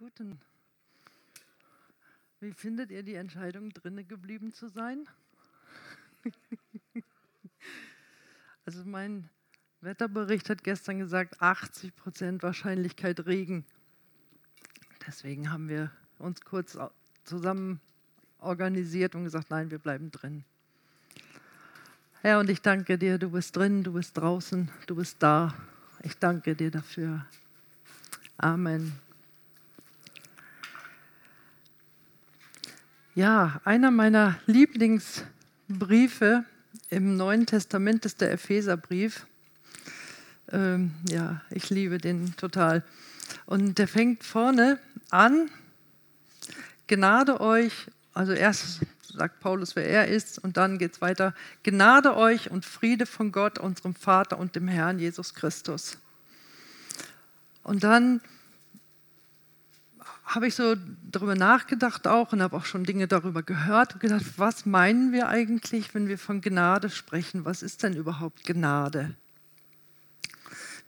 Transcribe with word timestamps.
Guten. 0.00 0.40
Wie 2.40 2.52
findet 2.52 2.90
ihr 2.90 3.02
die 3.02 3.16
Entscheidung, 3.16 3.68
drinnen 3.68 4.08
geblieben 4.08 4.50
zu 4.50 4.68
sein? 4.68 5.06
also 8.64 8.82
mein 8.86 9.28
Wetterbericht 9.82 10.48
hat 10.48 10.64
gestern 10.64 11.00
gesagt, 11.00 11.42
80 11.42 11.94
Prozent 11.96 12.42
Wahrscheinlichkeit 12.42 13.26
Regen. 13.26 13.66
Deswegen 15.06 15.52
haben 15.52 15.68
wir 15.68 15.92
uns 16.18 16.40
kurz 16.40 16.78
zusammen 17.24 17.78
organisiert 18.38 19.14
und 19.14 19.24
gesagt, 19.24 19.50
nein, 19.50 19.70
wir 19.70 19.78
bleiben 19.78 20.10
drin. 20.10 20.44
Herr, 22.22 22.38
und 22.38 22.48
ich 22.48 22.62
danke 22.62 22.96
dir, 22.96 23.18
du 23.18 23.32
bist 23.32 23.54
drin, 23.54 23.84
du 23.84 23.92
bist 23.92 24.16
draußen, 24.16 24.70
du 24.86 24.96
bist 24.96 25.22
da. 25.22 25.54
Ich 26.02 26.16
danke 26.16 26.56
dir 26.56 26.70
dafür. 26.70 27.26
Amen. 28.38 28.98
Ja, 33.20 33.60
einer 33.66 33.90
meiner 33.90 34.38
Lieblingsbriefe 34.46 36.46
im 36.88 37.18
Neuen 37.18 37.44
Testament 37.44 38.06
ist 38.06 38.22
der 38.22 38.32
Epheserbrief. 38.32 39.26
Ähm, 40.50 40.92
ja, 41.06 41.42
ich 41.50 41.68
liebe 41.68 41.98
den 41.98 42.34
total. 42.36 42.82
Und 43.44 43.76
der 43.76 43.88
fängt 43.88 44.24
vorne 44.24 44.78
an, 45.10 45.50
Gnade 46.86 47.42
euch, 47.42 47.88
also 48.14 48.32
erst 48.32 48.80
sagt 49.02 49.40
Paulus, 49.40 49.76
wer 49.76 49.86
er 49.86 50.08
ist, 50.08 50.38
und 50.38 50.56
dann 50.56 50.78
geht 50.78 50.94
es 50.94 51.02
weiter, 51.02 51.34
Gnade 51.62 52.16
euch 52.16 52.50
und 52.50 52.64
Friede 52.64 53.04
von 53.04 53.32
Gott, 53.32 53.58
unserem 53.58 53.94
Vater 53.94 54.38
und 54.38 54.56
dem 54.56 54.66
Herrn 54.66 54.98
Jesus 54.98 55.34
Christus. 55.34 55.98
Und 57.64 57.84
dann 57.84 58.22
habe 60.30 60.46
ich 60.46 60.54
so 60.54 60.76
darüber 61.10 61.34
nachgedacht 61.34 62.06
auch 62.06 62.32
und 62.32 62.40
habe 62.40 62.56
auch 62.56 62.64
schon 62.64 62.84
Dinge 62.84 63.08
darüber 63.08 63.42
gehört 63.42 63.94
und 63.94 64.00
gedacht, 64.00 64.24
was 64.36 64.64
meinen 64.64 65.12
wir 65.12 65.28
eigentlich, 65.28 65.92
wenn 65.92 66.06
wir 66.06 66.18
von 66.18 66.40
Gnade 66.40 66.88
sprechen? 66.88 67.44
Was 67.44 67.62
ist 67.62 67.82
denn 67.82 67.94
überhaupt 67.94 68.44
Gnade? 68.44 69.16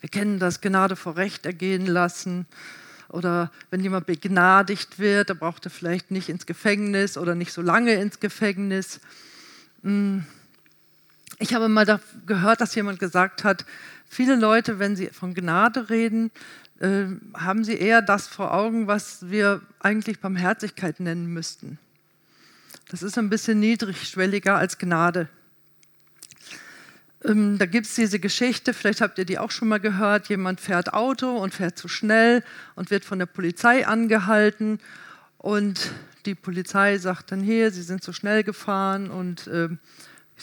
Wir 0.01 0.09
kennen 0.09 0.39
das 0.39 0.61
Gnade 0.61 0.95
vor 0.95 1.17
Recht 1.17 1.45
ergehen 1.45 1.87
lassen. 1.87 2.47
Oder 3.09 3.51
wenn 3.71 3.81
jemand 3.81 4.07
begnadigt 4.07 5.01
wird, 5.01 5.31
da 5.31 5.35
braucht 5.35 5.67
er 5.67 5.71
vielleicht 5.73 6.13
nicht 6.13 6.29
ins 6.29 6.47
Gefängnis 6.47 7.19
oder 7.19 7.35
nicht 7.35 7.53
so 7.53 7.63
lange 7.63 7.95
ins 7.95 8.21
Gefängnis. 8.21 9.01
Hm. 9.83 10.25
Ich 11.41 11.53
habe 11.53 11.69
mal 11.69 12.01
gehört, 12.27 12.61
dass 12.61 12.77
jemand 12.77 13.01
gesagt 13.01 13.43
hat, 13.43 13.67
viele 14.09 14.37
Leute, 14.37 14.79
wenn 14.79 14.95
sie 14.95 15.09
von 15.09 15.35
Gnade 15.35 15.91
reden, 15.91 16.31
äh, 16.83 17.07
haben 17.35 17.63
sie 17.63 17.77
eher 17.77 18.03
das 18.03 18.27
vor 18.27 18.53
Augen, 18.53 18.89
was 18.89 19.31
wir 19.31 19.61
eigentlich 19.79 20.19
Barmherzigkeit 20.19 20.99
nennen 20.99 21.27
müssten. 21.27 21.79
Das 22.91 23.05
ist 23.05 23.17
ein 23.19 23.31
bisschen 23.31 23.61
niedrigschwelliger 23.61 24.57
als 24.57 24.79
Gnade. 24.79 25.29
Ähm, 27.25 27.57
da 27.59 27.67
gibt 27.67 27.87
es 27.87 27.95
diese 27.95 28.19
Geschichte, 28.19 28.75
vielleicht 28.75 29.01
habt 29.01 29.17
ihr 29.19 29.25
die 29.25 29.39
auch 29.39 29.53
schon 29.53 29.69
mal 29.69 29.79
gehört, 29.79 30.29
jemand 30.29 30.61
fährt 30.61 30.93
Auto 30.93 31.37
und 31.37 31.55
fährt 31.55 31.79
zu 31.79 31.87
schnell 31.87 32.43
und 32.75 32.91
wird 32.91 33.05
von 33.05 33.21
der 33.21 33.27
Polizei 33.27 33.87
angehalten 33.87 34.81
und 35.39 35.93
die 36.27 36.35
Polizei 36.35 36.99
sagt 36.99 37.31
dann 37.31 37.43
hier, 37.43 37.71
Sie 37.71 37.83
sind 37.83 38.03
zu 38.03 38.13
schnell 38.13 38.43
gefahren 38.43 39.09
und 39.09 39.47
äh, 39.47 39.69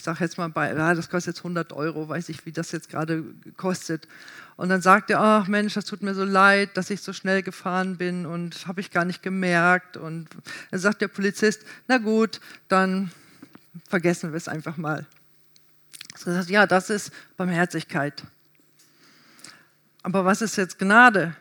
ich 0.00 0.04
sage 0.04 0.24
jetzt 0.24 0.38
mal, 0.38 0.48
bei, 0.48 0.72
ja, 0.72 0.94
das 0.94 1.10
kostet 1.10 1.34
jetzt 1.34 1.40
100 1.40 1.74
Euro, 1.74 2.08
weiß 2.08 2.30
ich, 2.30 2.46
wie 2.46 2.52
das 2.52 2.72
jetzt 2.72 2.88
gerade 2.88 3.22
kostet. 3.58 4.08
Und 4.56 4.70
dann 4.70 4.80
sagt 4.80 5.10
er, 5.10 5.20
ach 5.20 5.46
Mensch, 5.46 5.74
das 5.74 5.84
tut 5.84 6.02
mir 6.02 6.14
so 6.14 6.24
leid, 6.24 6.74
dass 6.78 6.88
ich 6.88 7.02
so 7.02 7.12
schnell 7.12 7.42
gefahren 7.42 7.98
bin 7.98 8.24
und 8.24 8.66
habe 8.66 8.80
ich 8.80 8.90
gar 8.92 9.04
nicht 9.04 9.22
gemerkt. 9.22 9.98
Und 9.98 10.30
dann 10.70 10.80
sagt 10.80 11.02
der 11.02 11.08
Polizist, 11.08 11.66
na 11.86 11.98
gut, 11.98 12.40
dann 12.68 13.10
vergessen 13.90 14.32
wir 14.32 14.38
es 14.38 14.48
einfach 14.48 14.78
mal. 14.78 15.04
So 16.16 16.30
ja, 16.30 16.66
das 16.66 16.88
ist 16.88 17.12
Barmherzigkeit. 17.36 18.22
Aber 20.02 20.24
was 20.24 20.40
ist 20.40 20.56
jetzt 20.56 20.78
Gnade? 20.78 21.36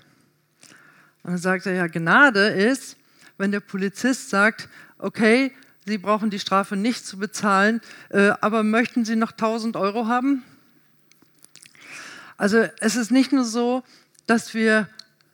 Und 1.23 1.31
dann 1.31 1.37
sagt 1.37 1.65
er, 1.65 1.75
ja, 1.75 1.87
Gnade 1.87 2.49
ist, 2.49 2.97
wenn 3.37 3.53
der 3.53 3.61
Polizist 3.61 4.29
sagt, 4.29 4.67
okay, 4.97 5.53
Sie 5.89 5.97
brauchen 5.97 6.29
die 6.29 6.39
Strafe 6.39 6.75
nicht 6.75 7.03
zu 7.03 7.17
bezahlen, 7.17 7.81
äh, 8.09 8.29
aber 8.41 8.61
möchten 8.61 9.05
Sie 9.05 9.15
noch 9.15 9.31
1000 9.31 9.75
Euro 9.75 10.05
haben? 10.05 10.43
Also 12.37 12.59
es 12.79 12.95
ist 12.95 13.09
nicht 13.09 13.31
nur 13.31 13.43
so, 13.43 13.81
dass 14.27 14.53
wir 14.53 14.87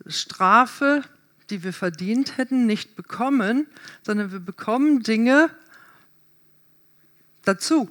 Strafe, 0.08 1.04
die 1.50 1.62
wir 1.66 1.74
verdient 1.74 2.38
hätten, 2.38 2.66
nicht 2.66 2.96
bekommen, 2.96 3.68
sondern 4.02 4.32
wir 4.32 4.40
bekommen 4.40 5.04
Dinge 5.04 5.50
dazu, 7.44 7.90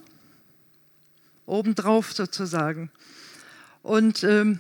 obendrauf 1.45 2.15
sozusagen. 2.15 2.91
Und 3.83 4.25
ähm, 4.25 4.59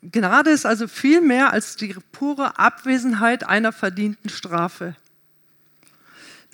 Gnade 0.00 0.48
ist 0.48 0.64
also 0.64 0.88
viel 0.88 1.20
mehr 1.20 1.52
als 1.52 1.76
die 1.76 1.94
pure 2.12 2.58
Abwesenheit 2.58 3.46
einer 3.46 3.72
verdienten 3.72 4.30
Strafe. 4.30 4.96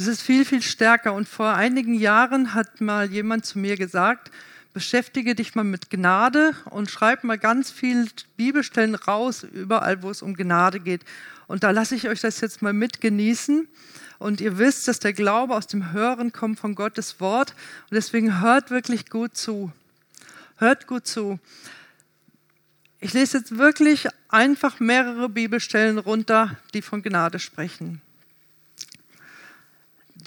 Es 0.00 0.06
ist 0.06 0.22
viel, 0.22 0.44
viel 0.44 0.62
stärker. 0.62 1.12
Und 1.12 1.28
vor 1.28 1.54
einigen 1.54 1.94
Jahren 1.94 2.54
hat 2.54 2.80
mal 2.80 3.10
jemand 3.10 3.44
zu 3.44 3.58
mir 3.58 3.76
gesagt, 3.76 4.30
beschäftige 4.72 5.34
dich 5.34 5.56
mal 5.56 5.64
mit 5.64 5.90
Gnade 5.90 6.54
und 6.66 6.88
schreib 6.88 7.24
mal 7.24 7.36
ganz 7.36 7.72
viele 7.72 8.06
Bibelstellen 8.36 8.94
raus, 8.94 9.42
überall, 9.42 10.02
wo 10.02 10.10
es 10.10 10.22
um 10.22 10.34
Gnade 10.34 10.78
geht. 10.78 11.04
Und 11.48 11.64
da 11.64 11.72
lasse 11.72 11.96
ich 11.96 12.08
euch 12.08 12.20
das 12.20 12.40
jetzt 12.40 12.62
mal 12.62 12.72
mitgenießen. 12.72 13.66
Und 14.20 14.40
ihr 14.40 14.58
wisst, 14.58 14.86
dass 14.86 15.00
der 15.00 15.12
Glaube 15.12 15.56
aus 15.56 15.66
dem 15.66 15.92
Hören 15.92 16.32
kommt 16.32 16.60
von 16.60 16.76
Gottes 16.76 17.18
Wort. 17.18 17.54
Und 17.90 17.96
deswegen 17.96 18.40
hört 18.40 18.70
wirklich 18.70 19.10
gut 19.10 19.36
zu. 19.36 19.72
Hört 20.58 20.86
gut 20.86 21.08
zu. 21.08 21.40
Ich 23.00 23.14
lese 23.14 23.38
jetzt 23.38 23.58
wirklich 23.58 24.06
einfach 24.28 24.78
mehrere 24.78 25.28
Bibelstellen 25.28 25.98
runter, 25.98 26.56
die 26.72 26.82
von 26.82 27.02
Gnade 27.02 27.40
sprechen. 27.40 28.00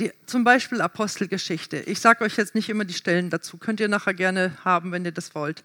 Die, 0.01 0.11
zum 0.25 0.43
Beispiel 0.43 0.81
Apostelgeschichte. 0.81 1.77
Ich 1.77 1.99
sage 1.99 2.23
euch 2.23 2.35
jetzt 2.35 2.55
nicht 2.55 2.69
immer 2.69 2.85
die 2.85 2.95
Stellen 2.95 3.29
dazu, 3.29 3.57
könnt 3.57 3.79
ihr 3.79 3.87
nachher 3.87 4.15
gerne 4.15 4.57
haben, 4.65 4.91
wenn 4.91 5.05
ihr 5.05 5.11
das 5.11 5.35
wollt. 5.35 5.63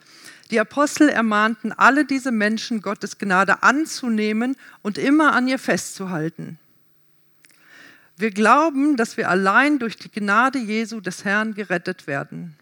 Die 0.50 0.60
Apostel 0.60 1.08
ermahnten 1.08 1.72
alle 1.72 2.04
diese 2.04 2.32
Menschen, 2.32 2.82
Gottes 2.82 3.16
Gnade 3.16 3.62
anzunehmen 3.62 4.54
und 4.82 4.98
immer 4.98 5.32
an 5.32 5.48
ihr 5.48 5.58
festzuhalten. 5.58 6.58
Wir 8.18 8.30
glauben, 8.30 8.98
dass 8.98 9.16
wir 9.16 9.30
allein 9.30 9.78
durch 9.78 9.96
die 9.96 10.10
Gnade 10.10 10.58
Jesu 10.58 11.00
des 11.00 11.24
Herrn 11.24 11.54
gerettet 11.54 12.06
werden. 12.06 12.56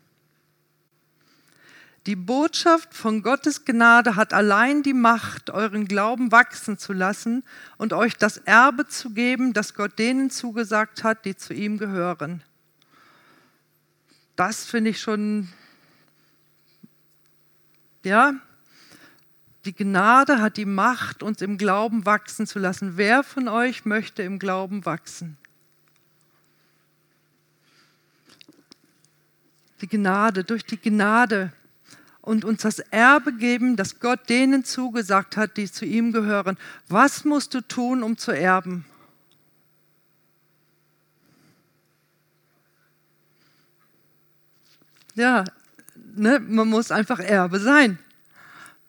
Die 2.06 2.16
Botschaft 2.16 2.92
von 2.92 3.22
Gottes 3.22 3.64
Gnade 3.64 4.14
hat 4.14 4.34
allein 4.34 4.82
die 4.82 4.92
Macht, 4.92 5.48
euren 5.48 5.86
Glauben 5.86 6.32
wachsen 6.32 6.76
zu 6.76 6.92
lassen 6.92 7.44
und 7.78 7.94
euch 7.94 8.18
das 8.18 8.36
Erbe 8.36 8.86
zu 8.86 9.14
geben, 9.14 9.54
das 9.54 9.72
Gott 9.72 9.98
denen 9.98 10.28
zugesagt 10.28 11.02
hat, 11.02 11.24
die 11.24 11.34
zu 11.34 11.54
ihm 11.54 11.78
gehören. 11.78 12.42
Das 14.36 14.66
finde 14.66 14.90
ich 14.90 15.00
schon, 15.00 15.48
ja, 18.04 18.34
die 19.64 19.74
Gnade 19.74 20.42
hat 20.42 20.58
die 20.58 20.66
Macht, 20.66 21.22
uns 21.22 21.40
im 21.40 21.56
Glauben 21.56 22.04
wachsen 22.04 22.46
zu 22.46 22.58
lassen. 22.58 22.98
Wer 22.98 23.22
von 23.22 23.48
euch 23.48 23.86
möchte 23.86 24.22
im 24.22 24.38
Glauben 24.38 24.84
wachsen? 24.84 25.38
Die 29.80 29.88
Gnade, 29.88 30.44
durch 30.44 30.66
die 30.66 30.78
Gnade 30.78 31.50
und 32.24 32.46
uns 32.46 32.62
das 32.62 32.78
Erbe 32.78 33.34
geben, 33.34 33.76
das 33.76 34.00
Gott 34.00 34.30
denen 34.30 34.64
zugesagt 34.64 35.36
hat, 35.36 35.58
die 35.58 35.70
zu 35.70 35.84
ihm 35.84 36.10
gehören. 36.10 36.56
Was 36.88 37.26
musst 37.26 37.52
du 37.52 37.60
tun, 37.60 38.02
um 38.02 38.16
zu 38.16 38.32
erben? 38.32 38.86
Ja, 45.14 45.44
ne, 46.16 46.40
man 46.40 46.66
muss 46.68 46.90
einfach 46.90 47.20
Erbe 47.20 47.60
sein. 47.60 47.98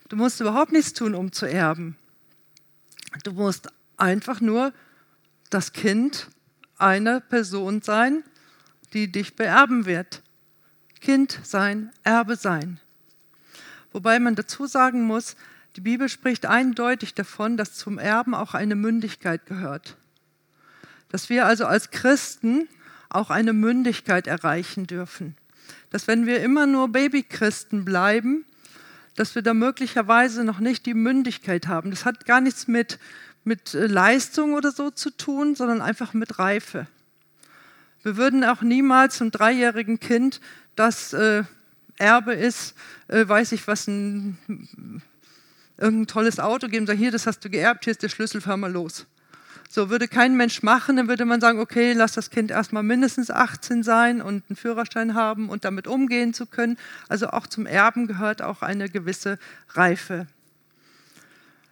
Du 0.08 0.16
musst 0.16 0.40
überhaupt 0.40 0.72
nichts 0.72 0.94
tun, 0.94 1.14
um 1.14 1.34
zu 1.34 1.46
erben. 1.46 1.98
Du 3.26 3.34
musst 3.34 3.68
einfach 3.98 4.40
nur 4.40 4.72
das 5.50 5.74
Kind 5.74 6.30
einer 6.78 7.20
Person 7.20 7.82
sein, 7.82 8.24
die 8.94 9.12
dich 9.12 9.36
beerben 9.36 9.86
wird. 9.86 10.24
Kind 11.02 11.38
sein, 11.44 11.92
Erbe 12.04 12.38
sein. 12.38 12.80
Wobei 13.96 14.20
man 14.20 14.36
dazu 14.36 14.66
sagen 14.68 15.04
muss, 15.04 15.38
die 15.78 15.80
Bibel 15.80 16.10
spricht 16.10 16.46
eindeutig 16.46 17.14
davon, 17.14 17.56
dass 17.56 17.76
zum 17.76 17.98
Erben 17.98 18.36
auch 18.36 18.54
eine 18.54 18.76
Mündigkeit 18.76 19.46
gehört. 19.46 19.96
Dass 21.08 21.30
wir 21.30 21.46
also 21.46 21.66
als 21.66 21.92
Christen 21.92 22.68
auch 23.08 23.30
eine 23.30 23.54
Mündigkeit 23.54 24.28
erreichen 24.28 24.86
dürfen. 24.86 25.38
Dass 25.92 26.10
wenn 26.10 26.26
wir 26.26 26.44
immer 26.44 26.66
nur 26.66 26.90
Babychristen 26.90 27.86
bleiben, 27.86 28.44
dass 29.16 29.34
wir 29.34 29.44
da 29.44 29.54
möglicherweise 29.54 30.44
noch 30.44 30.60
nicht 30.60 30.86
die 30.86 30.94
Mündigkeit 30.94 31.68
haben. 31.68 31.90
Das 31.90 32.04
hat 32.04 32.26
gar 32.26 32.42
nichts 32.42 32.68
mit 32.68 33.00
mit 33.46 33.76
äh, 33.76 33.88
Leistung 33.88 34.56
oder 34.56 34.74
so 34.74 34.90
zu 34.90 35.10
tun, 35.10 35.56
sondern 35.56 35.82
einfach 35.82 36.14
mit 36.14 36.38
Reife. 36.38 36.88
Wir 38.04 38.18
würden 38.18 38.44
auch 38.44 38.62
niemals 38.62 39.22
einem 39.22 39.32
dreijährigen 39.32 40.02
Kind, 40.02 40.42
das 40.76 41.14
äh, 41.14 41.46
Erbe 41.98 42.34
ist, 42.34 42.76
äh, 43.08 43.28
weiß 43.28 43.52
ich 43.54 43.68
was, 43.68 43.88
ein, 43.88 44.38
irgendein 45.78 46.08
tolles 46.08 46.40
Auto 46.40 46.68
geben, 46.68 46.86
sagen, 46.86 47.00
hier, 47.00 47.12
das 47.12 47.28
hast 47.28 47.44
du 47.44 47.50
geerbt, 47.50 47.86
hier 47.86 47.92
ist 47.92 48.04
der 48.04 48.10
Schlüssel, 48.10 48.42
fahr 48.42 48.58
mal 48.58 48.72
los. 48.72 49.06
So 49.70 49.90
würde 49.90 50.08
kein 50.08 50.38
Mensch 50.38 50.64
machen, 50.64 50.96
dann 50.96 51.08
würde 51.08 51.26
man 51.26 51.42
sagen, 51.42 51.60
okay, 51.60 51.94
lass 51.94 52.14
das 52.14 52.30
Kind 52.30 52.52
erstmal 52.52 52.84
mindestens 52.84 53.32
18 53.32 53.84
sein 53.84 54.22
und 54.22 54.44
einen 54.48 54.56
Führerschein 54.56 55.16
haben 55.16 55.50
und 55.50 55.66
damit 55.66 55.88
umgehen 55.88 56.34
zu 56.34 56.46
können. 56.46 56.78
Also 57.10 57.30
auch 57.30 57.48
zum 57.48 57.66
Erben 57.66 58.08
gehört 58.08 58.42
auch 58.42 58.62
eine 58.62 58.90
gewisse 58.90 59.38
Reife. 59.74 60.28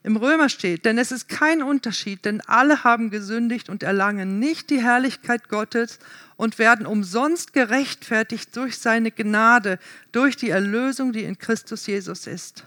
Im 0.06 0.18
Römer 0.18 0.50
steht, 0.50 0.84
denn 0.84 0.98
es 0.98 1.14
ist 1.14 1.30
kein 1.30 1.64
Unterschied, 1.64 2.26
denn 2.26 2.42
alle 2.42 2.84
haben 2.84 3.10
gesündigt 3.10 3.70
und 3.70 3.84
erlangen 3.84 4.38
nicht 4.38 4.70
die 4.70 4.82
Herrlichkeit 4.82 5.48
Gottes 5.48 5.98
und 6.36 6.60
werden 6.60 6.86
umsonst 6.86 7.54
gerechtfertigt 7.54 8.54
durch 8.58 8.78
seine 8.78 9.12
Gnade, 9.12 9.80
durch 10.12 10.36
die 10.36 10.50
Erlösung, 10.50 11.14
die 11.14 11.24
in 11.24 11.38
Christus 11.38 11.88
Jesus 11.88 12.28
ist. 12.28 12.66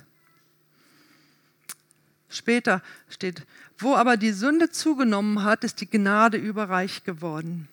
Später 2.31 2.83
steht, 3.11 3.43
wo 3.77 3.94
aber 3.94 4.17
die 4.17 4.32
Sünde 4.32 4.71
zugenommen 4.71 5.43
hat, 5.43 5.62
ist 5.62 5.82
die 5.82 5.91
Gnade 5.91 6.39
überreich 6.39 7.05
geworden. 7.05 7.69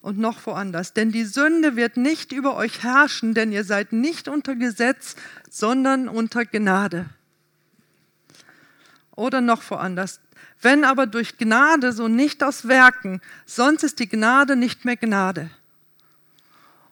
Und 0.00 0.16
noch 0.16 0.46
woanders, 0.46 0.92
denn 0.92 1.10
die 1.10 1.24
Sünde 1.24 1.74
wird 1.74 1.96
nicht 1.96 2.30
über 2.30 2.56
euch 2.56 2.84
herrschen, 2.84 3.34
denn 3.34 3.50
ihr 3.50 3.64
seid 3.64 3.92
nicht 3.92 4.28
unter 4.28 4.54
Gesetz, 4.54 5.16
sondern 5.50 6.08
unter 6.08 6.44
Gnade. 6.46 7.06
Oder 9.20 9.42
noch 9.42 9.62
woanders, 9.70 10.18
wenn 10.62 10.82
aber 10.82 11.06
durch 11.06 11.36
Gnade, 11.36 11.92
so 11.92 12.08
nicht 12.08 12.42
aus 12.42 12.68
Werken, 12.68 13.20
sonst 13.44 13.82
ist 13.82 13.98
die 13.98 14.08
Gnade 14.08 14.56
nicht 14.56 14.86
mehr 14.86 14.96
Gnade. 14.96 15.50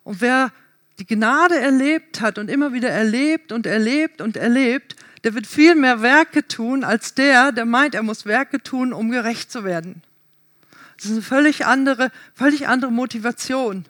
Und 0.05 0.21
wer 0.21 0.53
die 0.99 1.07
Gnade 1.07 1.59
erlebt 1.59 2.21
hat 2.21 2.37
und 2.37 2.51
immer 2.51 2.75
wieder 2.75 2.91
erlebt 2.91 3.51
und 3.51 3.65
erlebt 3.65 4.21
und 4.21 4.37
erlebt, 4.37 4.95
der 5.25 5.33
wird 5.33 5.47
viel 5.47 5.75
mehr 5.75 6.03
Werke 6.03 6.47
tun 6.47 6.85
als 6.85 7.15
der, 7.15 7.51
der 7.51 7.65
meint, 7.65 7.95
er 7.95 8.03
muss 8.03 8.27
Werke 8.27 8.63
tun, 8.63 8.93
um 8.93 9.11
gerecht 9.11 9.51
zu 9.51 9.65
werden. 9.65 10.03
Das 10.99 11.07
ist 11.07 11.13
eine 11.13 11.23
völlig 11.23 11.65
andere, 11.65 12.13
völlig 12.35 12.69
andere 12.69 12.93
Motivation. 12.93 13.87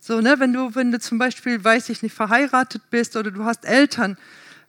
So, 0.00 0.20
ne, 0.20 0.40
wenn 0.40 0.52
du, 0.52 0.74
wenn 0.74 0.90
du 0.90 0.98
zum 0.98 1.18
Beispiel, 1.18 1.62
weiß 1.62 1.88
ich 1.88 2.02
nicht, 2.02 2.16
verheiratet 2.16 2.90
bist 2.90 3.16
oder 3.16 3.30
du 3.30 3.44
hast 3.44 3.64
Eltern, 3.64 4.18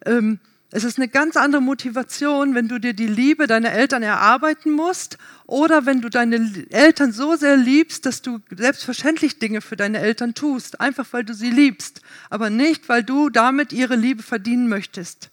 ähm, 0.05 0.39
es 0.69 0.83
ist 0.83 0.97
eine 0.97 1.07
ganz 1.07 1.37
andere 1.37 1.61
Motivation, 1.61 2.53
wenn 2.53 2.67
du 2.67 2.77
dir 2.77 2.93
die 2.93 3.07
Liebe 3.07 3.47
deiner 3.47 3.71
Eltern 3.71 4.03
erarbeiten 4.03 4.71
musst 4.71 5.17
oder 5.45 5.85
wenn 5.85 6.01
du 6.01 6.09
deine 6.09 6.65
Eltern 6.71 7.13
so 7.13 7.37
sehr 7.37 7.55
liebst, 7.55 8.05
dass 8.05 8.21
du 8.21 8.39
selbstverständlich 8.53 9.39
Dinge 9.39 9.61
für 9.61 9.77
deine 9.77 9.99
Eltern 9.99 10.33
tust, 10.33 10.81
einfach 10.81 11.07
weil 11.11 11.23
du 11.23 11.33
sie 11.33 11.51
liebst, 11.51 12.01
aber 12.29 12.49
nicht, 12.49 12.89
weil 12.89 13.03
du 13.03 13.29
damit 13.29 13.71
ihre 13.71 13.95
Liebe 13.95 14.23
verdienen 14.23 14.67
möchtest. 14.67 15.29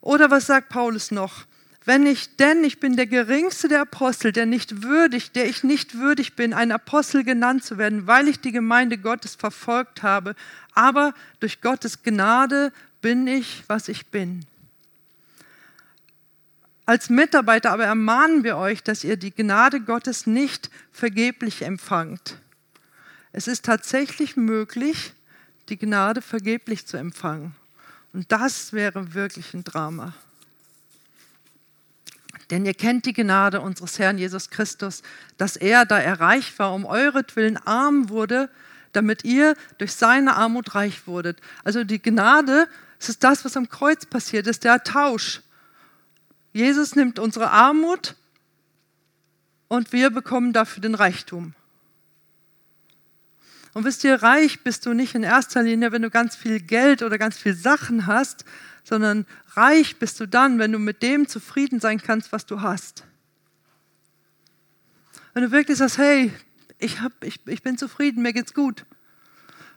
Oder 0.00 0.30
was 0.30 0.46
sagt 0.46 0.70
Paulus 0.70 1.10
noch? 1.10 1.44
Wenn 1.86 2.04
ich, 2.04 2.34
denn 2.34 2.64
ich 2.64 2.80
bin 2.80 2.96
der 2.96 3.06
geringste 3.06 3.68
der 3.68 3.82
Apostel, 3.82 4.32
der 4.32 4.44
nicht 4.44 4.82
würdig, 4.82 5.30
der 5.30 5.46
ich 5.46 5.62
nicht 5.62 5.96
würdig 5.96 6.34
bin, 6.34 6.52
ein 6.52 6.72
Apostel 6.72 7.22
genannt 7.22 7.64
zu 7.64 7.78
werden, 7.78 8.08
weil 8.08 8.26
ich 8.26 8.40
die 8.40 8.50
Gemeinde 8.50 8.98
Gottes 8.98 9.36
verfolgt 9.36 10.02
habe, 10.02 10.34
aber 10.74 11.14
durch 11.38 11.60
Gottes 11.60 12.02
Gnade 12.02 12.72
bin 13.00 13.28
ich, 13.28 13.62
was 13.68 13.86
ich 13.86 14.06
bin. 14.08 14.44
Als 16.86 17.08
Mitarbeiter 17.08 17.70
aber 17.70 17.84
ermahnen 17.84 18.42
wir 18.42 18.56
euch, 18.56 18.82
dass 18.82 19.04
ihr 19.04 19.16
die 19.16 19.30
Gnade 19.30 19.80
Gottes 19.80 20.26
nicht 20.26 20.70
vergeblich 20.90 21.62
empfangt. 21.62 22.36
Es 23.30 23.46
ist 23.46 23.64
tatsächlich 23.64 24.36
möglich, 24.36 25.12
die 25.68 25.78
Gnade 25.78 26.20
vergeblich 26.20 26.84
zu 26.84 26.96
empfangen. 26.96 27.54
Und 28.12 28.32
das 28.32 28.72
wäre 28.72 29.14
wirklich 29.14 29.54
ein 29.54 29.62
Drama. 29.62 30.14
Denn 32.50 32.64
ihr 32.64 32.74
kennt 32.74 33.06
die 33.06 33.12
Gnade 33.12 33.60
unseres 33.60 33.98
Herrn 33.98 34.18
Jesus 34.18 34.50
Christus, 34.50 35.02
dass 35.36 35.56
er, 35.56 35.84
da 35.84 35.98
er 35.98 36.20
reich 36.20 36.58
war, 36.58 36.74
um 36.74 36.84
euretwillen 36.84 37.56
arm 37.56 38.08
wurde, 38.08 38.50
damit 38.92 39.24
ihr 39.24 39.56
durch 39.78 39.92
seine 39.92 40.36
Armut 40.36 40.74
reich 40.74 41.06
wurdet. 41.06 41.40
Also 41.64 41.84
die 41.84 42.00
Gnade, 42.00 42.68
es 42.98 43.08
ist 43.08 43.24
das, 43.24 43.44
was 43.44 43.56
am 43.56 43.68
Kreuz 43.68 44.06
passiert 44.06 44.46
ist, 44.46 44.64
der 44.64 44.82
Tausch. 44.82 45.42
Jesus 46.52 46.96
nimmt 46.96 47.18
unsere 47.18 47.50
Armut 47.50 48.14
und 49.68 49.92
wir 49.92 50.10
bekommen 50.10 50.52
dafür 50.52 50.80
den 50.80 50.94
Reichtum. 50.94 51.54
Und 53.74 53.84
wisst 53.84 54.04
ihr, 54.04 54.22
reich 54.22 54.62
bist 54.62 54.86
du 54.86 54.94
nicht 54.94 55.14
in 55.14 55.22
erster 55.22 55.62
Linie, 55.62 55.92
wenn 55.92 56.00
du 56.00 56.08
ganz 56.08 56.34
viel 56.34 56.60
Geld 56.60 57.02
oder 57.02 57.18
ganz 57.18 57.36
viel 57.36 57.54
Sachen 57.54 58.06
hast, 58.06 58.46
sondern 58.86 59.26
reich 59.54 59.98
bist 59.98 60.20
du 60.20 60.26
dann, 60.26 60.58
wenn 60.58 60.70
du 60.70 60.78
mit 60.78 61.02
dem 61.02 61.26
zufrieden 61.26 61.80
sein 61.80 62.00
kannst, 62.00 62.30
was 62.30 62.46
du 62.46 62.62
hast. 62.62 63.04
Wenn 65.34 65.42
du 65.42 65.50
wirklich 65.50 65.78
sagst, 65.78 65.98
hey, 65.98 66.32
ich, 66.78 67.00
hab, 67.00 67.12
ich, 67.24 67.40
ich 67.46 67.62
bin 67.62 67.76
zufrieden, 67.76 68.22
mir 68.22 68.32
geht's 68.32 68.54
gut. 68.54 68.86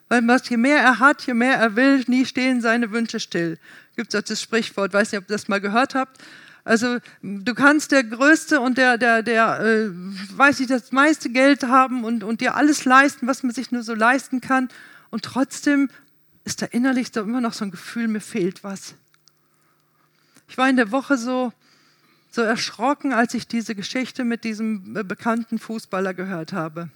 Weil 0.10 0.28
was, 0.28 0.48
je 0.48 0.58
mehr 0.58 0.80
er 0.80 1.00
hat, 1.00 1.26
je 1.26 1.34
mehr 1.34 1.56
er 1.56 1.76
will, 1.76 2.04
nie 2.08 2.26
stehen 2.26 2.62
seine 2.62 2.92
Wünsche 2.92 3.20
still. 3.20 3.58
Gibt 3.96 4.14
es 4.14 4.24
das 4.24 4.42
Sprichwort, 4.42 4.94
weiß 4.94 5.12
nicht, 5.12 5.22
ob 5.22 5.30
ihr 5.30 5.34
das 5.34 5.48
mal 5.48 5.60
gehört 5.60 5.96
habt. 5.96 6.22
Also 6.64 7.00
du 7.24 7.56
kannst 7.56 7.92
der 7.92 8.04
Größte 8.04 8.60
und 8.60 8.78
der, 8.78 9.00
der, 9.00 9.24
der 9.24 9.60
äh, 9.60 9.90
weiß 9.92 10.60
ich, 10.60 10.68
das 10.68 10.92
meiste 10.92 11.30
Geld 11.30 11.64
haben 11.64 12.04
und, 12.04 12.24
und 12.24 12.42
dir 12.42 12.56
alles 12.56 12.86
leisten, 12.86 13.26
was 13.26 13.42
man 13.42 13.54
sich 13.54 13.72
nur 13.72 13.82
so 13.82 13.96
leisten 13.96 14.40
kann. 14.40 14.70
Und 15.10 15.26
trotzdem 15.26 15.90
ist 16.50 16.64
da 16.64 16.66
innerlich 16.66 17.10
so 17.14 17.22
immer 17.22 17.42
noch 17.42 17.54
so 17.54 17.64
ein 17.64 17.70
Gefühl, 17.70 18.08
mir 18.08 18.22
fehlt 18.22 18.64
was. 18.64 18.96
Ich 20.48 20.58
war 20.58 20.68
in 20.68 20.78
der 20.78 20.92
Woche 20.92 21.16
so, 21.16 21.54
so 22.32 22.42
erschrocken, 22.42 23.14
als 23.14 23.36
ich 23.36 23.48
diese 23.48 23.76
Geschichte 23.76 24.24
mit 24.24 24.44
diesem 24.44 24.98
äh, 24.98 25.04
bekannten 25.04 25.60
Fußballer 25.60 26.16
gehört 26.16 26.52
habe, 26.52 26.90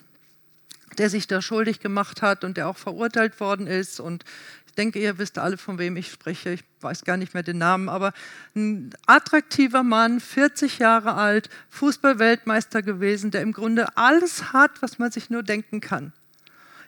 der 0.97 1.11
sich 1.11 1.27
da 1.27 1.39
schuldig 1.39 1.79
gemacht 1.79 2.23
hat 2.23 2.43
und 2.43 2.57
der 2.57 2.67
auch 2.67 2.77
verurteilt 2.77 3.39
worden 3.39 3.67
ist. 3.67 3.99
Und 3.99 4.25
ich 4.65 4.73
denke, 4.73 4.99
ihr 4.99 5.19
wisst 5.19 5.37
alle, 5.37 5.57
von 5.57 5.77
wem 5.77 5.97
ich 5.97 6.11
spreche. 6.11 6.49
Ich 6.49 6.63
weiß 6.81 7.03
gar 7.03 7.17
nicht 7.17 7.35
mehr 7.35 7.43
den 7.43 7.59
Namen, 7.59 7.89
aber 7.89 8.11
ein 8.55 8.89
attraktiver 9.05 9.83
Mann, 9.83 10.19
40 10.19 10.79
Jahre 10.79 11.13
alt, 11.13 11.47
Fußballweltmeister 11.69 12.81
gewesen, 12.81 13.29
der 13.29 13.43
im 13.43 13.53
Grunde 13.53 13.97
alles 13.97 14.51
hat, 14.51 14.81
was 14.81 14.97
man 14.97 15.11
sich 15.11 15.29
nur 15.29 15.43
denken 15.43 15.79
kann. 15.79 16.11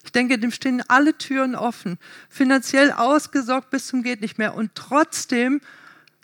Ich 0.06 0.12
denke, 0.12 0.38
dem 0.38 0.52
stehen 0.52 0.84
alle 0.88 1.18
Türen 1.18 1.56
offen, 1.56 1.98
finanziell 2.30 2.92
ausgesorgt 2.92 3.72
bis 3.72 3.88
zum 3.88 4.04
geht 4.04 4.22
nicht 4.22 4.38
mehr. 4.38 4.54
Und 4.54 4.76
trotzdem 4.76 5.62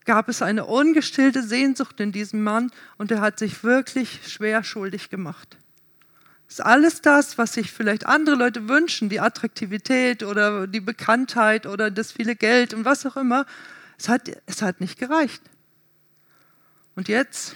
gab 0.05 0.29
es 0.29 0.43
eine 0.43 0.65
ungestillte 0.65 1.41
Sehnsucht 1.41 2.00
in 2.00 2.11
diesem 2.11 2.43
Mann 2.43 2.71
und 2.97 3.11
er 3.11 3.21
hat 3.21 3.39
sich 3.39 3.63
wirklich 3.63 4.21
schwer 4.27 4.63
schuldig 4.63 5.09
gemacht. 5.09 5.57
Das 6.47 6.59
ist 6.59 6.65
alles 6.65 7.01
das, 7.01 7.38
was 7.39 7.53
sich 7.53 7.71
vielleicht 7.71 8.05
andere 8.05 8.35
Leute 8.35 8.69
wünschen, 8.69 9.09
die 9.09 9.19
Attraktivität 9.19 10.21
oder 10.21 10.67
die 10.67 10.81
Bekanntheit 10.81 11.65
oder 11.65 11.89
das 11.89 12.11
viele 12.11 12.35
Geld 12.35 12.73
und 12.75 12.85
was 12.85 13.05
auch 13.05 13.17
immer. 13.17 13.45
Es 13.97 14.09
hat, 14.09 14.29
es 14.45 14.61
hat 14.61 14.79
nicht 14.79 15.00
gereicht. 15.00 15.41
Und 16.95 17.07
jetzt, 17.07 17.55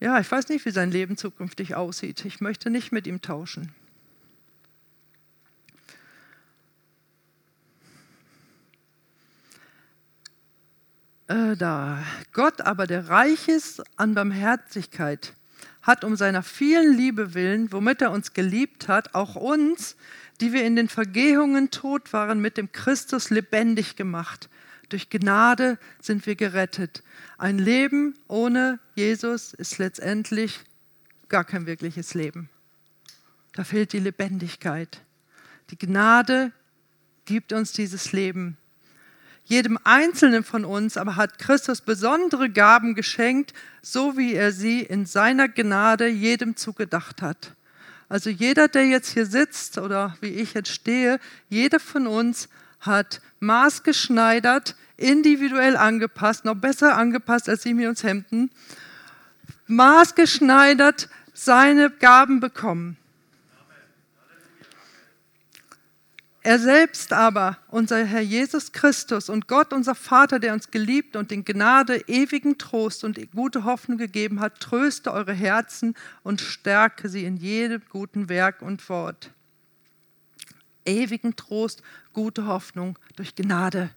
ja, 0.00 0.20
ich 0.20 0.30
weiß 0.30 0.48
nicht, 0.48 0.66
wie 0.66 0.70
sein 0.70 0.90
Leben 0.90 1.16
zukünftig 1.16 1.76
aussieht. 1.76 2.24
Ich 2.26 2.40
möchte 2.40 2.68
nicht 2.68 2.92
mit 2.92 3.06
ihm 3.06 3.22
tauschen. 3.22 3.72
Äh, 11.32 11.56
da. 11.56 12.04
Gott 12.32 12.60
aber, 12.60 12.86
der 12.86 13.08
reich 13.08 13.48
ist 13.48 13.82
an 13.96 14.14
Barmherzigkeit, 14.14 15.34
hat 15.82 16.04
um 16.04 16.16
seiner 16.16 16.42
vielen 16.42 16.96
Liebe 16.96 17.34
willen, 17.34 17.72
womit 17.72 18.02
er 18.02 18.12
uns 18.12 18.34
geliebt 18.34 18.88
hat, 18.88 19.14
auch 19.14 19.34
uns, 19.34 19.96
die 20.40 20.52
wir 20.52 20.64
in 20.64 20.76
den 20.76 20.88
Vergehungen 20.88 21.70
tot 21.70 22.12
waren, 22.12 22.40
mit 22.40 22.56
dem 22.56 22.72
Christus 22.72 23.30
lebendig 23.30 23.96
gemacht. 23.96 24.48
Durch 24.88 25.08
Gnade 25.08 25.78
sind 26.00 26.26
wir 26.26 26.36
gerettet. 26.36 27.02
Ein 27.38 27.58
Leben 27.58 28.14
ohne 28.28 28.78
Jesus 28.94 29.54
ist 29.54 29.78
letztendlich 29.78 30.60
gar 31.28 31.44
kein 31.44 31.66
wirkliches 31.66 32.14
Leben. 32.14 32.50
Da 33.54 33.64
fehlt 33.64 33.92
die 33.92 33.98
Lebendigkeit. 33.98 35.00
Die 35.70 35.78
Gnade 35.78 36.52
gibt 37.24 37.52
uns 37.52 37.72
dieses 37.72 38.12
Leben. 38.12 38.58
Jedem 39.52 39.78
Einzelnen 39.84 40.44
von 40.44 40.64
uns 40.64 40.96
aber 40.96 41.16
hat 41.16 41.38
Christus 41.38 41.82
besondere 41.82 42.48
Gaben 42.48 42.94
geschenkt, 42.94 43.52
so 43.82 44.16
wie 44.16 44.32
er 44.32 44.50
sie 44.50 44.80
in 44.80 45.04
seiner 45.04 45.46
Gnade 45.46 46.06
jedem 46.06 46.56
zugedacht 46.56 47.20
hat. 47.20 47.52
Also 48.08 48.30
jeder, 48.30 48.68
der 48.68 48.86
jetzt 48.86 49.10
hier 49.10 49.26
sitzt 49.26 49.76
oder 49.76 50.16
wie 50.22 50.28
ich 50.28 50.54
jetzt 50.54 50.70
stehe, 50.70 51.20
jeder 51.50 51.80
von 51.80 52.06
uns 52.06 52.48
hat 52.80 53.20
maßgeschneidert, 53.40 54.74
individuell 54.96 55.76
angepasst, 55.76 56.46
noch 56.46 56.56
besser 56.56 56.96
angepasst 56.96 57.50
als 57.50 57.66
uns 57.66 58.04
Hemden, 58.04 58.50
maßgeschneidert 59.66 61.10
seine 61.34 61.90
Gaben 61.90 62.40
bekommen. 62.40 62.96
Er 66.44 66.58
selbst 66.58 67.12
aber, 67.12 67.58
unser 67.68 68.04
Herr 68.04 68.20
Jesus 68.20 68.72
Christus 68.72 69.28
und 69.28 69.46
Gott, 69.46 69.72
unser 69.72 69.94
Vater, 69.94 70.40
der 70.40 70.54
uns 70.54 70.72
geliebt 70.72 71.14
und 71.14 71.30
in 71.30 71.44
Gnade 71.44 72.02
ewigen 72.08 72.58
Trost 72.58 73.04
und 73.04 73.30
gute 73.30 73.62
Hoffnung 73.62 73.96
gegeben 73.96 74.40
hat, 74.40 74.58
tröste 74.58 75.12
eure 75.12 75.32
Herzen 75.32 75.94
und 76.24 76.40
stärke 76.40 77.08
sie 77.08 77.24
in 77.24 77.36
jedem 77.36 77.80
guten 77.88 78.28
Werk 78.28 78.60
und 78.60 78.88
Wort. 78.88 79.30
Ewigen 80.84 81.36
Trost, 81.36 81.84
gute 82.12 82.46
Hoffnung 82.46 82.98
durch 83.14 83.36
Gnade. 83.36 83.90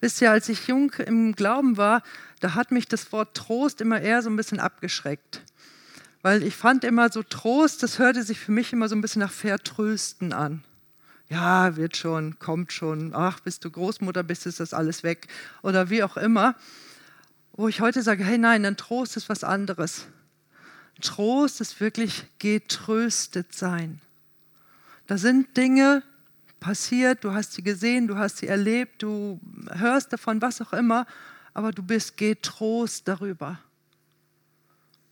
Wisst 0.00 0.20
ihr, 0.20 0.32
als 0.32 0.48
ich 0.48 0.66
jung 0.66 0.92
im 0.94 1.36
Glauben 1.36 1.76
war, 1.76 2.02
da 2.40 2.56
hat 2.56 2.72
mich 2.72 2.88
das 2.88 3.12
Wort 3.12 3.36
Trost 3.36 3.80
immer 3.80 4.00
eher 4.00 4.22
so 4.22 4.30
ein 4.30 4.34
bisschen 4.34 4.58
abgeschreckt. 4.58 5.44
Weil 6.22 6.42
ich 6.42 6.56
fand 6.56 6.82
immer 6.82 7.12
so 7.12 7.22
Trost, 7.22 7.84
das 7.84 8.00
hörte 8.00 8.24
sich 8.24 8.40
für 8.40 8.50
mich 8.50 8.72
immer 8.72 8.88
so 8.88 8.96
ein 8.96 9.00
bisschen 9.00 9.20
nach 9.20 9.30
Vertrösten 9.30 10.32
an 10.32 10.64
ja, 11.32 11.76
wird 11.76 11.96
schon, 11.96 12.38
kommt 12.38 12.72
schon, 12.74 13.14
ach, 13.14 13.40
bist 13.40 13.64
du 13.64 13.70
Großmutter, 13.70 14.22
bist 14.22 14.44
ist 14.46 14.60
das 14.60 14.74
alles 14.74 15.02
weg 15.02 15.28
oder 15.62 15.88
wie 15.88 16.02
auch 16.02 16.18
immer. 16.18 16.54
Wo 17.52 17.68
ich 17.68 17.80
heute 17.80 18.02
sage, 18.02 18.22
hey 18.22 18.36
nein, 18.36 18.66
ein 18.66 18.76
Trost 18.76 19.16
ist 19.16 19.30
was 19.30 19.42
anderes. 19.42 20.06
Trost 21.00 21.62
ist 21.62 21.80
wirklich 21.80 22.24
getröstet 22.38 23.54
sein. 23.54 24.02
Da 25.06 25.16
sind 25.16 25.56
Dinge 25.56 26.02
passiert, 26.60 27.24
du 27.24 27.32
hast 27.32 27.54
sie 27.54 27.62
gesehen, 27.62 28.08
du 28.08 28.18
hast 28.18 28.38
sie 28.38 28.46
erlebt, 28.46 29.02
du 29.02 29.40
hörst 29.70 30.12
davon, 30.12 30.42
was 30.42 30.60
auch 30.60 30.74
immer, 30.74 31.06
aber 31.54 31.72
du 31.72 31.82
bist 31.82 32.18
getrost 32.18 33.08
darüber. 33.08 33.58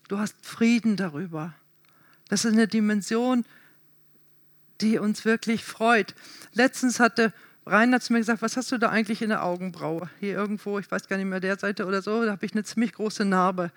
Du 0.09 0.19
hast 0.19 0.37
Frieden 0.43 0.97
darüber. 0.97 1.55
Das 2.29 2.45
ist 2.45 2.53
eine 2.53 2.69
Dimension, 2.69 3.45
die 4.81 4.99
uns 4.99 5.25
wirklich 5.25 5.65
freut. 5.65 6.15
Letztens 6.53 7.01
hatte 7.01 7.33
Rainer 7.67 8.01
zu 8.01 8.13
mir 8.13 8.19
gesagt, 8.19 8.43
was 8.43 8.57
hast 8.57 8.73
du 8.73 8.79
da 8.79 8.89
eigentlich 8.89 9.23
in 9.23 9.29
der 9.29 9.45
Augenbraue? 9.45 10.09
Hier 10.19 10.35
irgendwo, 10.35 10.79
ich 10.79 10.91
weiß 10.91 11.09
gar 11.09 11.17
nicht 11.17 11.27
mehr 11.27 11.41
der 11.41 11.59
Seite 11.59 11.87
oder 11.87 12.03
so, 12.03 12.25
da 12.25 12.33
habe 12.33 12.47
ich 12.47 12.53
eine 12.53 12.65
ziemlich 12.65 12.93
große 12.93 13.25
Narbe. 13.25 13.71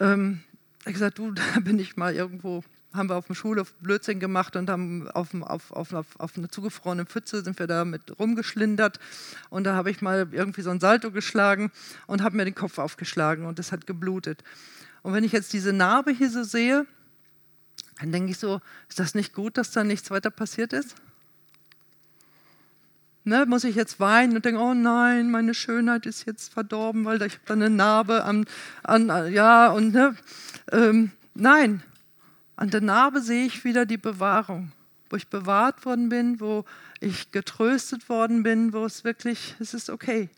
Ähm, 0.00 0.40
ich 0.86 0.94
gesagt, 0.94 1.18
du, 1.18 1.32
da 1.54 1.60
bin 1.60 1.78
ich 1.78 1.96
mal 1.96 2.14
irgendwo, 2.14 2.62
haben 2.94 3.10
wir 3.10 3.16
auf 3.16 3.26
dem 3.26 3.34
Schulhof 3.34 3.74
Blödsinn 3.74 4.20
gemacht 4.20 4.56
und 4.56 4.70
haben 4.70 5.08
auf, 5.10 5.34
auf, 5.42 5.72
auf, 5.72 6.06
auf 6.18 6.36
eine 6.36 6.48
zugefrorene 6.48 7.04
Pfütze 7.04 7.42
sind 7.42 7.58
wir 7.58 7.66
da 7.66 7.84
mit 7.84 8.18
rumgeschlindert 8.18 8.98
und 9.50 9.64
da 9.64 9.74
habe 9.74 9.90
ich 9.90 10.00
mal 10.00 10.28
irgendwie 10.30 10.62
so 10.62 10.70
ein 10.70 10.80
Salto 10.80 11.10
geschlagen 11.10 11.70
und 12.06 12.22
habe 12.22 12.36
mir 12.36 12.44
den 12.44 12.54
Kopf 12.54 12.78
aufgeschlagen 12.78 13.44
und 13.44 13.58
das 13.58 13.72
hat 13.72 13.86
geblutet. 13.86 14.42
Und 15.02 15.12
wenn 15.12 15.24
ich 15.24 15.32
jetzt 15.32 15.52
diese 15.52 15.72
Narbe 15.72 16.12
hier 16.12 16.30
so 16.30 16.44
sehe, 16.44 16.86
dann 18.00 18.12
denke 18.12 18.30
ich 18.30 18.38
so, 18.38 18.60
ist 18.88 18.98
das 18.98 19.14
nicht 19.14 19.34
gut, 19.34 19.56
dass 19.56 19.72
da 19.72 19.84
nichts 19.84 20.10
weiter 20.10 20.30
passiert 20.30 20.72
ist? 20.72 20.94
Ne, 23.24 23.44
muss 23.44 23.64
ich 23.64 23.76
jetzt 23.76 24.00
weinen 24.00 24.36
und 24.36 24.44
denken, 24.44 24.60
oh 24.60 24.72
nein, 24.72 25.30
meine 25.30 25.52
Schönheit 25.52 26.06
ist 26.06 26.26
jetzt 26.26 26.52
verdorben, 26.52 27.04
weil 27.04 27.20
ich 27.22 27.34
habe 27.34 27.42
da 27.46 27.54
eine 27.54 27.68
Narbe 27.68 28.24
an, 28.24 28.46
an 28.82 29.30
ja, 29.32 29.68
und 29.68 29.92
ne, 29.92 30.16
ähm, 30.72 31.10
nein, 31.34 31.82
an 32.56 32.70
der 32.70 32.80
Narbe 32.80 33.20
sehe 33.20 33.44
ich 33.44 33.64
wieder 33.64 33.84
die 33.84 33.98
Bewahrung, 33.98 34.72
wo 35.10 35.16
ich 35.16 35.28
bewahrt 35.28 35.84
worden 35.84 36.08
bin, 36.08 36.40
wo 36.40 36.64
ich 37.00 37.30
getröstet 37.30 38.08
worden 38.08 38.42
bin, 38.42 38.72
wo 38.72 38.84
es 38.86 39.04
wirklich, 39.04 39.56
es 39.58 39.74
ist 39.74 39.90
okay. 39.90 40.30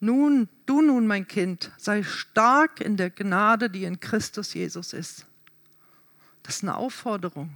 Nun, 0.00 0.48
du 0.64 0.80
nun, 0.80 1.06
mein 1.06 1.28
Kind, 1.28 1.70
sei 1.76 2.02
stark 2.02 2.80
in 2.80 2.96
der 2.96 3.10
Gnade, 3.10 3.68
die 3.68 3.84
in 3.84 4.00
Christus 4.00 4.54
Jesus 4.54 4.94
ist. 4.94 5.26
Das 6.42 6.56
ist 6.56 6.62
eine 6.62 6.76
Aufforderung. 6.76 7.50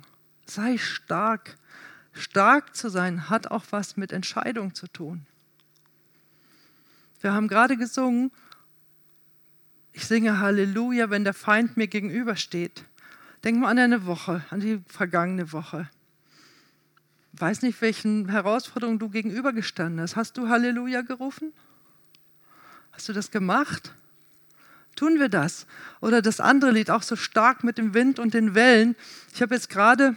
Sei 0.47 0.77
stark. 0.77 1.57
Stark 2.13 2.77
zu 2.77 2.91
sein 2.91 3.31
hat 3.31 3.51
auch 3.51 3.65
was 3.71 3.97
mit 3.97 4.13
Entscheidung 4.13 4.75
zu 4.75 4.87
tun. 4.87 5.27
Wir 7.23 7.33
haben 7.33 7.49
gerade 7.49 7.79
gesungen, 7.79 8.31
ich 9.95 10.07
singe 10.07 10.41
Halleluja, 10.41 11.09
wenn 11.09 11.25
der 11.25 11.35
Feind 11.35 11.77
mir 11.77 11.87
gegenübersteht. 11.87 12.85
Denk 13.43 13.59
mal 13.59 13.71
an 13.71 13.79
eine 13.79 14.07
Woche, 14.07 14.45
an 14.51 14.61
die 14.61 14.83
vergangene 14.87 15.53
Woche. 15.53 15.89
Ich 17.33 17.41
weiß 17.41 17.63
nicht, 17.63 17.81
welchen 17.81 18.29
Herausforderungen 18.29 18.99
du 18.99 19.09
gegenübergestanden 19.09 20.01
hast. 20.01 20.17
Hast 20.17 20.37
du 20.37 20.49
Halleluja 20.49 21.01
gerufen? 21.01 21.53
Hast 22.95 23.09
du 23.09 23.13
das 23.13 23.33
gemacht? 23.33 23.93
Tun 24.95 25.19
wir 25.19 25.29
das? 25.29 25.67
Oder 26.01 26.23
das 26.23 26.39
andere 26.39 26.71
Lied, 26.71 26.91
auch 26.91 27.03
so 27.03 27.17
stark 27.17 27.65
mit 27.65 27.77
dem 27.77 27.93
Wind 27.93 28.21
und 28.21 28.35
den 28.35 28.55
Wellen. 28.55 28.95
Ich 29.35 29.43
habe 29.43 29.55
jetzt 29.55 29.69
gerade 29.69 30.15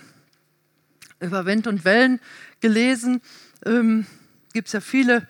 über 1.20 1.48
Wind 1.48 1.66
und 1.66 1.86
Wellen 1.86 2.20
gelesen. 2.60 3.22
Ähm, 3.66 4.06
Gibt 4.54 4.68
es 4.68 4.74
ja 4.74 4.82
viele 4.82 5.28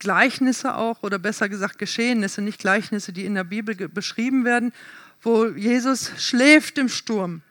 Gleichnisse 0.00 0.74
auch, 0.74 1.04
oder 1.04 1.20
besser 1.20 1.48
gesagt 1.48 1.78
Geschehnisse, 1.78 2.42
nicht 2.42 2.58
Gleichnisse, 2.58 3.12
die 3.12 3.24
in 3.24 3.36
der 3.36 3.44
Bibel 3.44 3.76
beschrieben 3.88 4.44
werden, 4.44 4.72
wo 5.22 5.46
Jesus 5.46 6.10
schläft 6.18 6.78
im 6.78 6.88
Sturm. 6.88 7.42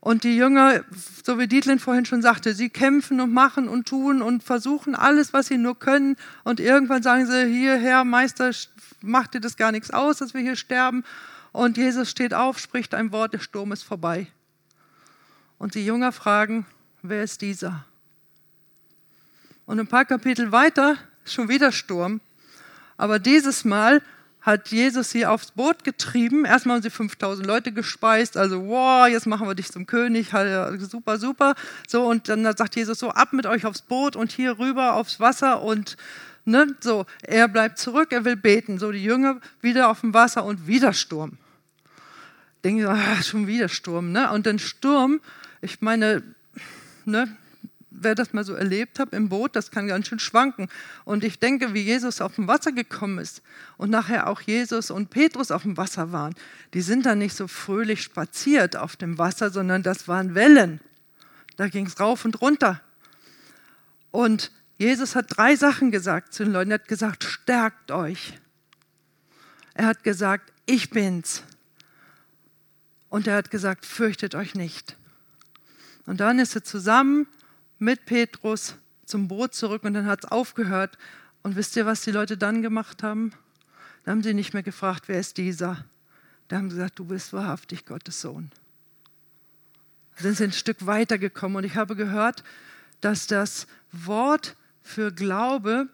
Und 0.00 0.22
die 0.22 0.36
Jünger, 0.36 0.84
so 1.24 1.38
wie 1.38 1.48
Dietlin 1.48 1.80
vorhin 1.80 2.04
schon 2.04 2.22
sagte, 2.22 2.54
sie 2.54 2.70
kämpfen 2.70 3.20
und 3.20 3.32
machen 3.32 3.68
und 3.68 3.88
tun 3.88 4.22
und 4.22 4.44
versuchen 4.44 4.94
alles, 4.94 5.32
was 5.32 5.48
sie 5.48 5.58
nur 5.58 5.78
können. 5.78 6.16
Und 6.44 6.60
irgendwann 6.60 7.02
sagen 7.02 7.26
sie, 7.26 7.46
hierher, 7.46 8.04
Meister, 8.04 8.52
macht 9.00 9.34
dir 9.34 9.40
das 9.40 9.56
gar 9.56 9.72
nichts 9.72 9.90
aus, 9.90 10.18
dass 10.18 10.34
wir 10.34 10.40
hier 10.40 10.56
sterben. 10.56 11.04
Und 11.52 11.76
Jesus 11.76 12.10
steht 12.10 12.32
auf, 12.32 12.58
spricht 12.58 12.94
ein 12.94 13.10
Wort, 13.10 13.32
der 13.32 13.40
Sturm 13.40 13.72
ist 13.72 13.82
vorbei. 13.82 14.28
Und 15.58 15.74
die 15.74 15.84
Jünger 15.84 16.12
fragen, 16.12 16.66
wer 17.02 17.24
ist 17.24 17.42
dieser? 17.42 17.84
Und 19.66 19.80
ein 19.80 19.88
paar 19.88 20.04
Kapitel 20.04 20.52
weiter, 20.52 20.96
schon 21.24 21.48
wieder 21.48 21.72
Sturm. 21.72 22.20
Aber 22.96 23.18
dieses 23.18 23.64
Mal 23.64 24.02
hat 24.48 24.68
Jesus 24.68 25.10
sie 25.10 25.26
aufs 25.26 25.52
Boot 25.52 25.84
getrieben. 25.84 26.44
Erstmal 26.44 26.76
haben 26.76 26.82
sie 26.82 26.90
5000 26.90 27.46
Leute 27.46 27.72
gespeist, 27.72 28.36
also 28.36 28.66
wow, 28.66 29.06
jetzt 29.06 29.26
machen 29.26 29.46
wir 29.46 29.54
dich 29.54 29.70
zum 29.70 29.86
König, 29.86 30.30
super, 30.90 31.18
super. 31.18 31.54
So 31.86 32.04
und 32.04 32.28
dann 32.28 32.44
sagt 32.56 32.74
Jesus 32.76 32.98
so 32.98 33.10
ab 33.10 33.32
mit 33.32 33.46
euch 33.46 33.66
aufs 33.66 33.82
Boot 33.82 34.16
und 34.16 34.32
hier 34.32 34.58
rüber 34.58 34.94
aufs 34.94 35.20
Wasser 35.20 35.62
und 35.62 35.96
ne, 36.44 36.74
so. 36.80 37.06
Er 37.22 37.46
bleibt 37.46 37.78
zurück, 37.78 38.12
er 38.12 38.24
will 38.24 38.36
beten. 38.36 38.78
So 38.78 38.90
die 38.90 39.04
Jünger 39.04 39.40
wieder 39.60 39.90
auf 39.90 40.00
dem 40.00 40.14
Wasser 40.14 40.44
und 40.44 40.66
wieder 40.66 40.92
Sturm. 40.92 41.38
Denke 42.64 42.82
ich, 42.82 42.88
ach, 42.88 43.22
schon 43.22 43.46
wieder 43.46 43.68
Sturm, 43.68 44.10
ne? 44.10 44.32
Und 44.32 44.46
dann 44.46 44.58
Sturm, 44.58 45.20
ich 45.60 45.80
meine, 45.80 46.22
ne, 47.04 47.36
wer 48.02 48.14
das 48.14 48.32
mal 48.32 48.44
so 48.44 48.54
erlebt 48.54 48.98
hat 48.98 49.12
im 49.12 49.28
Boot, 49.28 49.56
das 49.56 49.70
kann 49.70 49.88
ganz 49.88 50.08
schön 50.08 50.18
schwanken. 50.18 50.68
Und 51.04 51.24
ich 51.24 51.38
denke, 51.38 51.74
wie 51.74 51.82
Jesus 51.82 52.20
auf 52.20 52.34
dem 52.36 52.48
Wasser 52.48 52.72
gekommen 52.72 53.18
ist 53.18 53.42
und 53.76 53.90
nachher 53.90 54.28
auch 54.28 54.40
Jesus 54.40 54.90
und 54.90 55.10
Petrus 55.10 55.50
auf 55.50 55.62
dem 55.62 55.76
Wasser 55.76 56.12
waren, 56.12 56.34
die 56.74 56.80
sind 56.80 57.06
da 57.06 57.14
nicht 57.14 57.36
so 57.36 57.48
fröhlich 57.48 58.02
spaziert 58.02 58.76
auf 58.76 58.96
dem 58.96 59.18
Wasser, 59.18 59.50
sondern 59.50 59.82
das 59.82 60.08
waren 60.08 60.34
Wellen. 60.34 60.80
Da 61.56 61.68
ging 61.68 61.86
es 61.86 61.98
rauf 61.98 62.24
und 62.24 62.40
runter. 62.40 62.80
Und 64.10 64.52
Jesus 64.78 65.16
hat 65.16 65.26
drei 65.28 65.56
Sachen 65.56 65.90
gesagt 65.90 66.32
zu 66.32 66.44
den 66.44 66.52
Leuten. 66.52 66.70
Er 66.70 66.78
hat 66.78 66.88
gesagt, 66.88 67.24
stärkt 67.24 67.90
euch. 67.90 68.38
Er 69.74 69.86
hat 69.86 70.04
gesagt, 70.04 70.52
ich 70.66 70.90
bin's. 70.90 71.42
Und 73.08 73.26
er 73.26 73.36
hat 73.36 73.50
gesagt, 73.50 73.86
fürchtet 73.86 74.34
euch 74.34 74.54
nicht. 74.54 74.96
Und 76.06 76.20
dann 76.20 76.38
ist 76.38 76.54
er 76.54 76.64
zusammen 76.64 77.26
mit 77.78 78.04
Petrus 78.06 78.76
zum 79.04 79.28
Boot 79.28 79.54
zurück 79.54 79.84
und 79.84 79.94
dann 79.94 80.06
hat 80.06 80.24
es 80.24 80.30
aufgehört. 80.30 80.98
Und 81.42 81.56
wisst 81.56 81.76
ihr, 81.76 81.86
was 81.86 82.02
die 82.02 82.10
Leute 82.10 82.36
dann 82.36 82.62
gemacht 82.62 83.02
haben? 83.02 83.32
Da 84.04 84.12
haben 84.12 84.22
sie 84.22 84.34
nicht 84.34 84.54
mehr 84.54 84.62
gefragt, 84.62 85.04
wer 85.06 85.20
ist 85.20 85.36
dieser? 85.36 85.84
Da 86.48 86.56
haben 86.56 86.70
sie 86.70 86.76
gesagt, 86.76 86.98
du 86.98 87.04
bist 87.04 87.32
wahrhaftig 87.32 87.84
Gottes 87.86 88.20
Sohn. 88.20 88.50
Da 90.16 90.22
sind 90.22 90.36
sie 90.36 90.44
ein 90.44 90.52
Stück 90.52 90.86
weitergekommen 90.86 91.58
und 91.58 91.64
ich 91.64 91.76
habe 91.76 91.94
gehört, 91.94 92.42
dass 93.00 93.26
das 93.26 93.66
Wort 93.92 94.56
für 94.82 95.12
Glaube, 95.12 95.88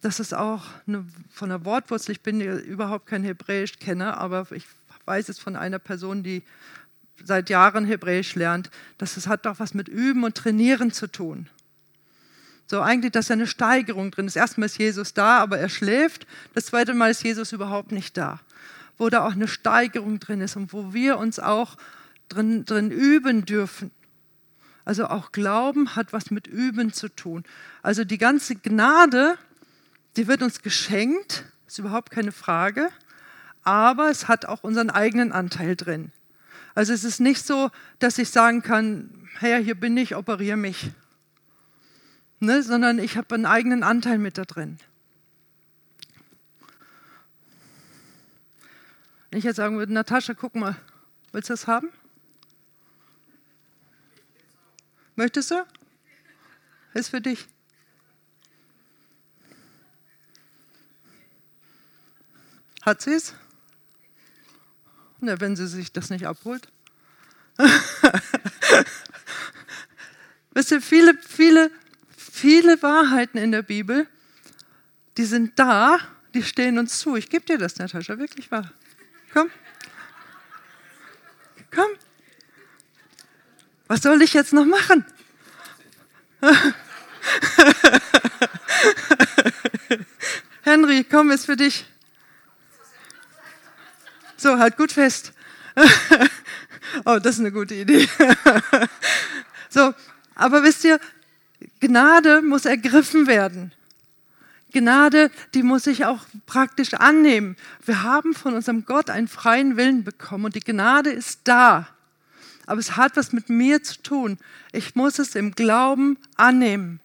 dass 0.00 0.20
es 0.20 0.32
auch 0.32 0.64
eine, 0.86 1.04
von 1.30 1.48
der 1.48 1.64
Wortwurzel, 1.64 2.12
ich 2.12 2.22
bin 2.22 2.40
überhaupt 2.40 3.06
kein 3.06 3.24
Hebräisch-Kenner, 3.24 4.16
aber 4.18 4.46
ich 4.52 4.66
weiß 5.04 5.28
es 5.28 5.38
von 5.38 5.56
einer 5.56 5.78
Person, 5.78 6.22
die 6.22 6.44
seit 7.24 7.50
Jahren 7.50 7.84
Hebräisch 7.84 8.34
lernt, 8.34 8.70
dass 8.98 9.16
es 9.16 9.26
hat 9.26 9.46
doch 9.46 9.58
was 9.58 9.74
mit 9.74 9.88
Üben 9.88 10.24
und 10.24 10.36
Trainieren 10.36 10.92
zu 10.92 11.06
tun. 11.06 11.48
So 12.66 12.82
eigentlich, 12.82 13.12
dass 13.12 13.30
eine 13.30 13.46
Steigerung 13.46 14.10
drin 14.10 14.26
ist. 14.26 14.36
Erstmal 14.36 14.66
ist 14.66 14.78
Jesus 14.78 15.14
da, 15.14 15.38
aber 15.38 15.58
er 15.58 15.70
schläft. 15.70 16.26
Das 16.54 16.66
zweite 16.66 16.92
Mal 16.92 17.10
ist 17.10 17.24
Jesus 17.24 17.52
überhaupt 17.52 17.92
nicht 17.92 18.16
da. 18.16 18.40
Wo 18.98 19.08
da 19.08 19.26
auch 19.26 19.32
eine 19.32 19.48
Steigerung 19.48 20.20
drin 20.20 20.42
ist 20.42 20.56
und 20.56 20.72
wo 20.72 20.92
wir 20.92 21.18
uns 21.18 21.38
auch 21.38 21.76
drin, 22.28 22.66
drin 22.66 22.90
üben 22.90 23.46
dürfen. 23.46 23.90
Also 24.84 25.06
auch 25.06 25.32
Glauben 25.32 25.96
hat 25.96 26.12
was 26.12 26.30
mit 26.30 26.46
Üben 26.46 26.92
zu 26.92 27.08
tun. 27.08 27.44
Also 27.82 28.04
die 28.04 28.18
ganze 28.18 28.56
Gnade, 28.56 29.38
die 30.16 30.26
wird 30.26 30.42
uns 30.42 30.62
geschenkt, 30.62 31.44
ist 31.66 31.78
überhaupt 31.78 32.10
keine 32.10 32.32
Frage, 32.32 32.88
aber 33.62 34.10
es 34.10 34.28
hat 34.28 34.46
auch 34.46 34.64
unseren 34.64 34.90
eigenen 34.90 35.32
Anteil 35.32 35.76
drin. 35.76 36.12
Also 36.78 36.92
es 36.92 37.02
ist 37.02 37.18
nicht 37.18 37.44
so, 37.44 37.72
dass 37.98 38.18
ich 38.18 38.30
sagen 38.30 38.62
kann, 38.62 39.28
Herr, 39.40 39.58
hier 39.58 39.74
bin 39.74 39.96
ich, 39.96 40.14
operiere 40.14 40.56
mich. 40.56 40.92
Ne, 42.38 42.62
sondern 42.62 43.00
ich 43.00 43.16
habe 43.16 43.34
einen 43.34 43.46
eigenen 43.46 43.82
Anteil 43.82 44.16
mit 44.18 44.38
da 44.38 44.44
drin. 44.44 44.78
Wenn 49.28 49.40
ich 49.40 49.44
jetzt 49.44 49.56
sagen 49.56 49.76
würde, 49.76 49.92
Natascha, 49.92 50.34
guck 50.34 50.54
mal, 50.54 50.76
willst 51.32 51.50
du 51.50 51.54
das 51.54 51.66
haben? 51.66 51.88
Möchtest 55.16 55.50
du? 55.50 55.66
Ist 56.94 57.08
für 57.08 57.20
dich. 57.20 57.48
Hat 62.82 63.02
sie 63.02 63.14
es? 63.14 63.34
Na, 65.20 65.40
wenn 65.40 65.56
sie 65.56 65.66
sich 65.66 65.92
das 65.92 66.10
nicht 66.10 66.26
abholt. 66.26 66.68
Wisst 70.52 70.70
ihr, 70.70 70.80
viele, 70.80 71.18
viele, 71.26 71.70
viele 72.16 72.80
Wahrheiten 72.82 73.38
in 73.38 73.52
der 73.52 73.62
Bibel, 73.62 74.06
die 75.16 75.24
sind 75.24 75.58
da, 75.58 75.98
die 76.34 76.42
stehen 76.42 76.78
uns 76.78 76.98
zu. 76.98 77.16
Ich 77.16 77.28
gebe 77.30 77.44
dir 77.44 77.58
das, 77.58 77.78
Natascha, 77.78 78.18
wirklich 78.18 78.50
wahr. 78.50 78.70
Komm. 79.32 79.50
Komm. 81.74 81.90
Was 83.88 84.02
soll 84.02 84.22
ich 84.22 84.34
jetzt 84.34 84.52
noch 84.52 84.66
machen? 84.66 85.04
Henry, 90.62 91.04
komm, 91.04 91.30
ist 91.30 91.46
für 91.46 91.56
dich. 91.56 91.86
So, 94.38 94.58
halt 94.58 94.78
gut 94.78 94.92
fest. 94.92 95.32
oh, 97.04 97.18
das 97.18 97.34
ist 97.34 97.40
eine 97.40 97.52
gute 97.52 97.74
Idee. 97.74 98.08
so, 99.68 99.92
aber 100.34 100.62
wisst 100.62 100.84
ihr, 100.84 100.98
Gnade 101.80 102.40
muss 102.40 102.64
ergriffen 102.64 103.26
werden. 103.26 103.72
Gnade, 104.72 105.30
die 105.52 105.62
muss 105.62 105.86
ich 105.86 106.06
auch 106.06 106.24
praktisch 106.46 106.94
annehmen. 106.94 107.56
Wir 107.84 108.02
haben 108.02 108.32
von 108.34 108.54
unserem 108.54 108.86
Gott 108.86 109.10
einen 109.10 109.28
freien 109.28 109.76
Willen 109.76 110.04
bekommen 110.04 110.46
und 110.46 110.54
die 110.54 110.60
Gnade 110.60 111.10
ist 111.10 111.40
da 111.44 111.88
aber 112.68 112.80
es 112.80 112.96
hat 112.96 113.16
was 113.16 113.32
mit 113.32 113.48
mir 113.48 113.82
zu 113.82 114.02
tun. 114.02 114.36
Ich 114.72 114.94
muss 114.94 115.18
es 115.18 115.34
im 115.34 115.52
Glauben 115.52 116.18
annehmen. 116.36 117.00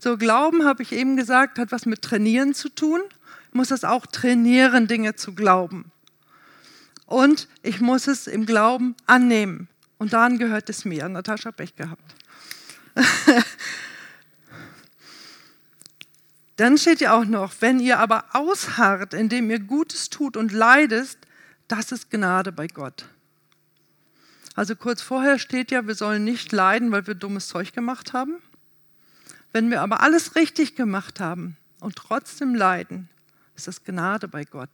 So, 0.00 0.16
Glauben, 0.16 0.64
habe 0.64 0.82
ich 0.82 0.92
eben 0.92 1.16
gesagt, 1.16 1.58
hat 1.60 1.70
was 1.70 1.86
mit 1.86 2.02
Trainieren 2.02 2.54
zu 2.54 2.68
tun. 2.68 3.00
Ich 3.48 3.54
muss 3.54 3.70
es 3.70 3.84
auch 3.84 4.06
trainieren, 4.06 4.88
Dinge 4.88 5.14
zu 5.14 5.32
glauben. 5.32 5.92
Und 7.06 7.48
ich 7.62 7.80
muss 7.80 8.06
es 8.08 8.26
im 8.26 8.44
Glauben 8.46 8.94
annehmen. 9.06 9.68
Und 9.98 10.12
daran 10.12 10.38
gehört 10.38 10.68
es 10.68 10.84
mir. 10.84 11.08
Natascha 11.08 11.52
Pech 11.52 11.74
gehabt. 11.76 12.14
Dann 16.56 16.78
steht 16.78 17.00
ja 17.00 17.12
auch 17.12 17.24
noch, 17.24 17.54
wenn 17.60 17.80
ihr 17.80 17.98
aber 17.98 18.24
ausharrt, 18.32 19.14
indem 19.14 19.50
ihr 19.50 19.60
Gutes 19.60 20.10
tut 20.10 20.36
und 20.36 20.52
leidest, 20.52 21.18
das 21.68 21.92
ist 21.92 22.10
Gnade 22.10 22.50
bei 22.50 22.66
Gott. 22.66 23.04
Also 24.54 24.74
kurz 24.74 25.02
vorher 25.02 25.38
steht 25.38 25.70
ja, 25.70 25.86
wir 25.86 25.94
sollen 25.94 26.24
nicht 26.24 26.50
leiden, 26.52 26.90
weil 26.92 27.06
wir 27.06 27.14
dummes 27.14 27.48
Zeug 27.48 27.74
gemacht 27.74 28.14
haben. 28.14 28.36
Wenn 29.52 29.70
wir 29.70 29.82
aber 29.82 30.00
alles 30.00 30.34
richtig 30.34 30.76
gemacht 30.76 31.20
haben 31.20 31.58
und 31.80 31.96
trotzdem 31.96 32.54
leiden, 32.54 33.10
ist 33.54 33.68
das 33.68 33.84
Gnade 33.84 34.28
bei 34.28 34.44
Gott. 34.44 34.70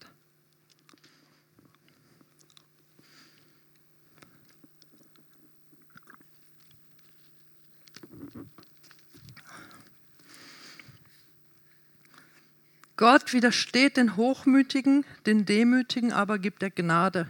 Gott 13.03 13.33
widersteht 13.33 13.97
den 13.97 14.17
Hochmütigen, 14.17 15.05
den 15.27 15.45
Demütigen 15.45 16.12
aber 16.12 16.38
gibt 16.38 16.62
er 16.62 16.71
Gnade. 16.71 17.29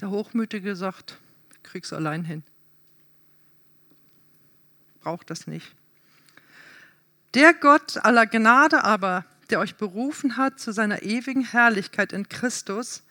Der 0.00 0.10
Hochmütige 0.10 0.76
sagt, 0.76 1.18
krieg's 1.64 1.92
allein 1.92 2.22
hin. 2.22 2.44
Braucht 5.00 5.30
das 5.30 5.48
nicht. 5.48 5.74
Der 7.34 7.54
Gott 7.54 7.96
aller 8.04 8.26
Gnade 8.26 8.84
aber, 8.84 9.24
der 9.50 9.58
euch 9.58 9.74
berufen 9.74 10.36
hat 10.36 10.60
zu 10.60 10.70
seiner 10.70 11.02
ewigen 11.02 11.44
Herrlichkeit 11.44 12.12
in 12.12 12.28
Christus, 12.28 13.02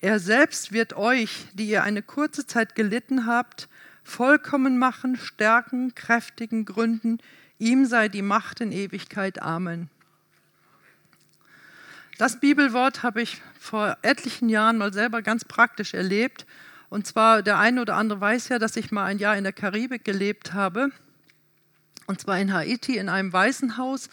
er 0.00 0.18
selbst 0.18 0.72
wird 0.72 0.94
euch, 0.94 1.46
die 1.52 1.68
ihr 1.68 1.84
eine 1.84 2.02
kurze 2.02 2.48
Zeit 2.48 2.74
gelitten 2.74 3.26
habt, 3.26 3.68
vollkommen 4.02 4.76
machen, 4.76 5.14
stärken, 5.14 5.94
kräftigen, 5.94 6.64
gründen. 6.64 7.18
Ihm 7.62 7.86
sei 7.86 8.08
die 8.08 8.22
Macht 8.22 8.60
in 8.60 8.72
Ewigkeit. 8.72 9.40
Amen. 9.40 9.88
Das 12.18 12.40
Bibelwort 12.40 13.04
habe 13.04 13.22
ich 13.22 13.40
vor 13.56 13.96
etlichen 14.02 14.48
Jahren 14.48 14.78
mal 14.78 14.92
selber 14.92 15.22
ganz 15.22 15.44
praktisch 15.44 15.94
erlebt. 15.94 16.44
Und 16.88 17.06
zwar, 17.06 17.40
der 17.40 17.60
eine 17.60 17.80
oder 17.80 17.94
andere 17.94 18.20
weiß 18.20 18.48
ja, 18.48 18.58
dass 18.58 18.74
ich 18.74 18.90
mal 18.90 19.04
ein 19.04 19.18
Jahr 19.18 19.36
in 19.36 19.44
der 19.44 19.52
Karibik 19.52 20.04
gelebt 20.04 20.54
habe. 20.54 20.90
Und 22.08 22.20
zwar 22.20 22.36
in 22.40 22.52
Haiti 22.52 22.96
in 22.96 23.08
einem 23.08 23.32
Waisenhaus, 23.32 24.08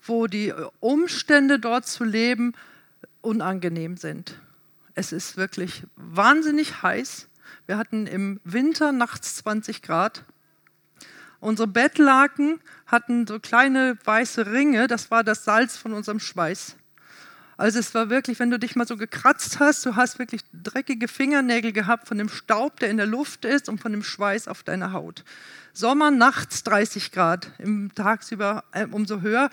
wo 0.00 0.26
die 0.26 0.54
Umstände 0.80 1.58
dort 1.58 1.86
zu 1.86 2.04
leben 2.04 2.54
unangenehm 3.20 3.98
sind. 3.98 4.40
Es 4.94 5.12
ist 5.12 5.36
wirklich 5.36 5.82
wahnsinnig 5.96 6.82
heiß. 6.82 7.28
Wir 7.66 7.76
hatten 7.76 8.06
im 8.06 8.40
Winter 8.44 8.92
nachts 8.92 9.36
20 9.36 9.82
Grad. 9.82 10.24
Unsere 11.40 11.68
Bettlaken 11.68 12.60
hatten 12.88 13.26
so 13.26 13.38
kleine 13.38 13.96
weiße 14.04 14.50
Ringe, 14.50 14.88
das 14.88 15.10
war 15.10 15.22
das 15.22 15.44
Salz 15.44 15.76
von 15.76 15.92
unserem 15.92 16.18
Schweiß. 16.18 16.74
Also 17.58 17.80
es 17.80 17.92
war 17.92 18.08
wirklich, 18.08 18.38
wenn 18.38 18.50
du 18.50 18.58
dich 18.58 18.76
mal 18.76 18.86
so 18.86 18.96
gekratzt 18.96 19.58
hast, 19.58 19.84
du 19.84 19.96
hast 19.96 20.18
wirklich 20.18 20.42
dreckige 20.52 21.08
Fingernägel 21.08 21.72
gehabt 21.72 22.06
von 22.06 22.16
dem 22.16 22.28
Staub, 22.28 22.78
der 22.80 22.88
in 22.88 22.96
der 22.96 23.06
Luft 23.06 23.44
ist 23.44 23.68
und 23.68 23.80
von 23.80 23.92
dem 23.92 24.04
Schweiß 24.04 24.48
auf 24.48 24.62
deiner 24.62 24.92
Haut. 24.92 25.24
Sommer, 25.72 26.10
nachts 26.10 26.62
30 26.62 27.12
Grad, 27.12 27.50
im 27.58 27.92
tagsüber 27.94 28.64
äh, 28.72 28.86
umso 28.86 29.20
höher. 29.20 29.50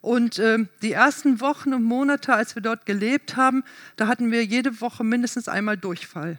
Und 0.00 0.38
äh, 0.38 0.66
die 0.82 0.92
ersten 0.92 1.40
Wochen 1.40 1.72
und 1.72 1.84
Monate, 1.84 2.34
als 2.34 2.56
wir 2.56 2.62
dort 2.62 2.86
gelebt 2.86 3.36
haben, 3.36 3.64
da 3.96 4.08
hatten 4.08 4.30
wir 4.32 4.44
jede 4.44 4.80
Woche 4.80 5.04
mindestens 5.04 5.48
einmal 5.48 5.78
Durchfall. 5.78 6.38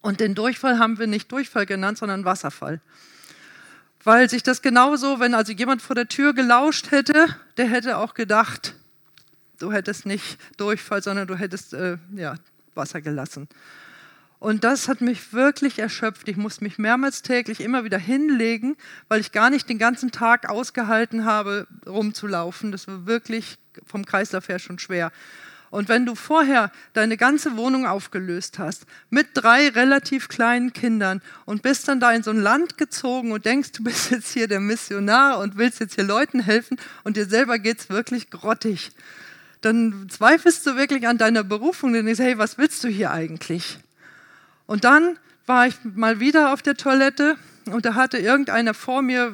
Und 0.00 0.18
den 0.18 0.34
Durchfall 0.34 0.80
haben 0.80 0.98
wir 0.98 1.06
nicht 1.06 1.30
Durchfall 1.30 1.64
genannt, 1.64 1.98
sondern 1.98 2.24
Wasserfall. 2.24 2.80
Weil 4.04 4.28
sich 4.28 4.42
das 4.42 4.62
genauso, 4.62 5.20
wenn 5.20 5.34
also 5.34 5.52
jemand 5.52 5.80
vor 5.80 5.94
der 5.94 6.08
Tür 6.08 6.34
gelauscht 6.34 6.90
hätte, 6.90 7.36
der 7.56 7.66
hätte 7.66 7.98
auch 7.98 8.14
gedacht, 8.14 8.74
du 9.58 9.72
hättest 9.72 10.06
nicht 10.06 10.38
Durchfall, 10.56 11.02
sondern 11.02 11.28
du 11.28 11.36
hättest 11.36 11.72
äh, 11.72 11.98
ja, 12.14 12.34
Wasser 12.74 13.00
gelassen. 13.00 13.48
Und 14.42 14.64
das 14.64 14.88
hat 14.88 15.00
mich 15.00 15.32
wirklich 15.32 15.78
erschöpft. 15.78 16.28
Ich 16.28 16.36
musste 16.36 16.64
mich 16.64 16.76
mehrmals 16.76 17.22
täglich 17.22 17.60
immer 17.60 17.84
wieder 17.84 17.98
hinlegen, 17.98 18.76
weil 19.06 19.20
ich 19.20 19.30
gar 19.30 19.50
nicht 19.50 19.68
den 19.68 19.78
ganzen 19.78 20.10
Tag 20.10 20.48
ausgehalten 20.48 21.24
habe, 21.24 21.68
rumzulaufen. 21.86 22.72
Das 22.72 22.88
war 22.88 23.06
wirklich 23.06 23.56
vom 23.86 24.04
Kreislauf 24.04 24.48
her 24.48 24.58
schon 24.58 24.80
schwer. 24.80 25.12
Und 25.72 25.88
wenn 25.88 26.04
du 26.04 26.14
vorher 26.14 26.70
deine 26.92 27.16
ganze 27.16 27.56
Wohnung 27.56 27.86
aufgelöst 27.86 28.58
hast, 28.58 28.84
mit 29.08 29.28
drei 29.32 29.70
relativ 29.70 30.28
kleinen 30.28 30.74
Kindern 30.74 31.22
und 31.46 31.62
bist 31.62 31.88
dann 31.88 31.98
da 31.98 32.12
in 32.12 32.22
so 32.22 32.30
ein 32.30 32.42
Land 32.42 32.76
gezogen 32.76 33.32
und 33.32 33.46
denkst, 33.46 33.72
du 33.72 33.82
bist 33.82 34.10
jetzt 34.10 34.34
hier 34.34 34.48
der 34.48 34.60
Missionar 34.60 35.38
und 35.38 35.56
willst 35.56 35.80
jetzt 35.80 35.94
hier 35.94 36.04
Leuten 36.04 36.40
helfen 36.40 36.76
und 37.04 37.16
dir 37.16 37.24
selber 37.24 37.58
geht 37.58 37.80
es 37.80 37.88
wirklich 37.88 38.28
grottig, 38.28 38.92
dann 39.62 40.08
zweifelst 40.10 40.66
du 40.66 40.76
wirklich 40.76 41.08
an 41.08 41.16
deiner 41.16 41.42
Berufung 41.42 41.94
und 41.94 42.04
denkst, 42.04 42.20
hey, 42.20 42.36
was 42.36 42.58
willst 42.58 42.84
du 42.84 42.88
hier 42.88 43.10
eigentlich? 43.10 43.78
Und 44.66 44.84
dann 44.84 45.16
war 45.46 45.68
ich 45.68 45.76
mal 45.84 46.20
wieder 46.20 46.52
auf 46.52 46.60
der 46.60 46.76
Toilette 46.76 47.38
und 47.64 47.86
da 47.86 47.94
hatte 47.94 48.18
irgendeiner 48.18 48.74
vor 48.74 49.00
mir 49.00 49.32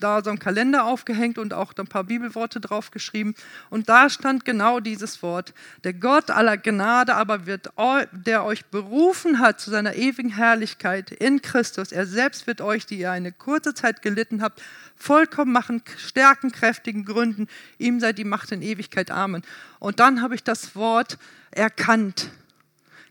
da 0.00 0.22
so 0.22 0.30
einen 0.30 0.38
Kalender 0.38 0.84
aufgehängt 0.84 1.38
und 1.38 1.54
auch 1.54 1.72
ein 1.76 1.86
paar 1.86 2.04
Bibelworte 2.04 2.60
draufgeschrieben. 2.60 3.34
Und 3.70 3.88
da 3.88 4.10
stand 4.10 4.44
genau 4.44 4.80
dieses 4.80 5.22
Wort. 5.22 5.54
Der 5.84 5.92
Gott 5.92 6.30
aller 6.30 6.56
Gnade 6.56 7.14
aber 7.14 7.46
wird, 7.46 7.70
der 8.12 8.44
euch 8.44 8.64
berufen 8.66 9.38
hat 9.38 9.60
zu 9.60 9.70
seiner 9.70 9.94
ewigen 9.94 10.30
Herrlichkeit 10.30 11.10
in 11.10 11.42
Christus, 11.42 11.92
er 11.92 12.06
selbst 12.06 12.46
wird 12.46 12.60
euch, 12.60 12.86
die 12.86 12.98
ihr 12.98 13.10
eine 13.10 13.32
kurze 13.32 13.74
Zeit 13.74 14.02
gelitten 14.02 14.42
habt, 14.42 14.62
vollkommen 14.96 15.52
machen, 15.52 15.82
stärken, 15.96 16.52
kräftigen 16.52 17.04
Gründen. 17.04 17.48
Ihm 17.78 18.00
sei 18.00 18.12
die 18.12 18.24
Macht 18.24 18.52
in 18.52 18.62
Ewigkeit. 18.62 19.10
Amen. 19.10 19.42
Und 19.78 20.00
dann 20.00 20.22
habe 20.22 20.34
ich 20.34 20.44
das 20.44 20.76
Wort 20.76 21.18
erkannt. 21.50 22.30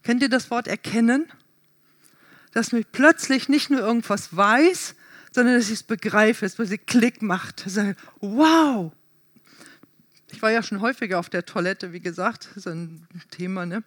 Kennt 0.04 0.22
ihr 0.22 0.30
das 0.30 0.52
Wort 0.52 0.67
erkennen? 0.67 1.32
dass 2.54 2.72
mich 2.72 2.86
plötzlich 2.91 3.50
nicht 3.50 3.69
nur 3.69 3.82
irgendwas 3.82 4.36
weiß, 4.36 4.96
sondern 5.34 5.56
dass 5.56 5.65
ich 5.65 5.74
es 5.74 5.84
begreife, 5.84 6.46
dass 6.46 6.60
es 6.60 6.80
Klick 6.86 7.22
macht. 7.22 7.63
Sage, 7.65 7.96
wow! 8.19 8.91
Ich 10.32 10.41
war 10.41 10.52
ja 10.52 10.63
schon 10.63 10.82
häufiger 10.82 11.19
auf 11.19 11.30
der 11.30 11.46
Toilette, 11.46 11.93
wie 11.93 12.00
gesagt, 12.00 12.50
ist 12.56 12.67
ein 12.67 13.08
Thema, 13.30 13.65
ne? 13.65 13.84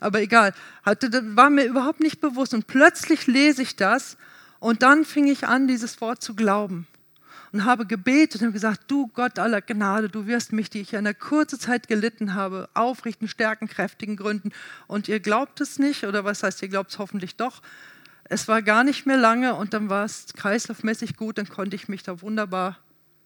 aber 0.00 0.22
egal. 0.22 0.54
Hatte, 0.82 1.10
war 1.36 1.50
mir 1.50 1.64
überhaupt 1.64 2.00
nicht 2.00 2.20
bewusst. 2.20 2.54
Und 2.54 2.66
plötzlich 2.66 3.26
lese 3.26 3.62
ich 3.62 3.76
das 3.76 4.16
und 4.60 4.82
dann 4.82 5.04
fing 5.04 5.26
ich 5.26 5.46
an, 5.46 5.68
dieses 5.68 6.00
Wort 6.00 6.22
zu 6.22 6.34
glauben 6.34 6.86
und 7.52 7.64
habe 7.64 7.86
gebetet 7.86 8.42
und 8.42 8.52
gesagt, 8.52 8.82
du 8.88 9.08
Gott 9.08 9.38
aller 9.38 9.60
Gnade, 9.60 10.08
du 10.08 10.26
wirst 10.26 10.52
mich, 10.52 10.70
die 10.70 10.80
ich 10.80 10.92
in 10.92 11.00
einer 11.00 11.14
kurzen 11.14 11.58
Zeit 11.58 11.88
gelitten 11.88 12.34
habe, 12.34 12.68
aufrichten, 12.74 13.28
stärken, 13.28 13.68
kräftigen 13.68 14.16
Gründen. 14.16 14.52
Und 14.86 15.08
ihr 15.08 15.20
glaubt 15.20 15.60
es 15.60 15.78
nicht, 15.78 16.04
oder 16.04 16.24
was 16.24 16.42
heißt, 16.42 16.62
ihr 16.62 16.68
glaubt 16.68 16.92
es 16.92 16.98
hoffentlich 16.98 17.36
doch. 17.36 17.62
Es 18.32 18.46
war 18.46 18.62
gar 18.62 18.84
nicht 18.84 19.06
mehr 19.06 19.16
lange 19.16 19.56
und 19.56 19.74
dann 19.74 19.90
war 19.90 20.04
es 20.04 20.26
kreislaufmäßig 20.36 21.16
gut, 21.16 21.36
dann 21.36 21.48
konnte 21.48 21.74
ich 21.74 21.88
mich 21.88 22.04
da 22.04 22.22
wunderbar 22.22 22.78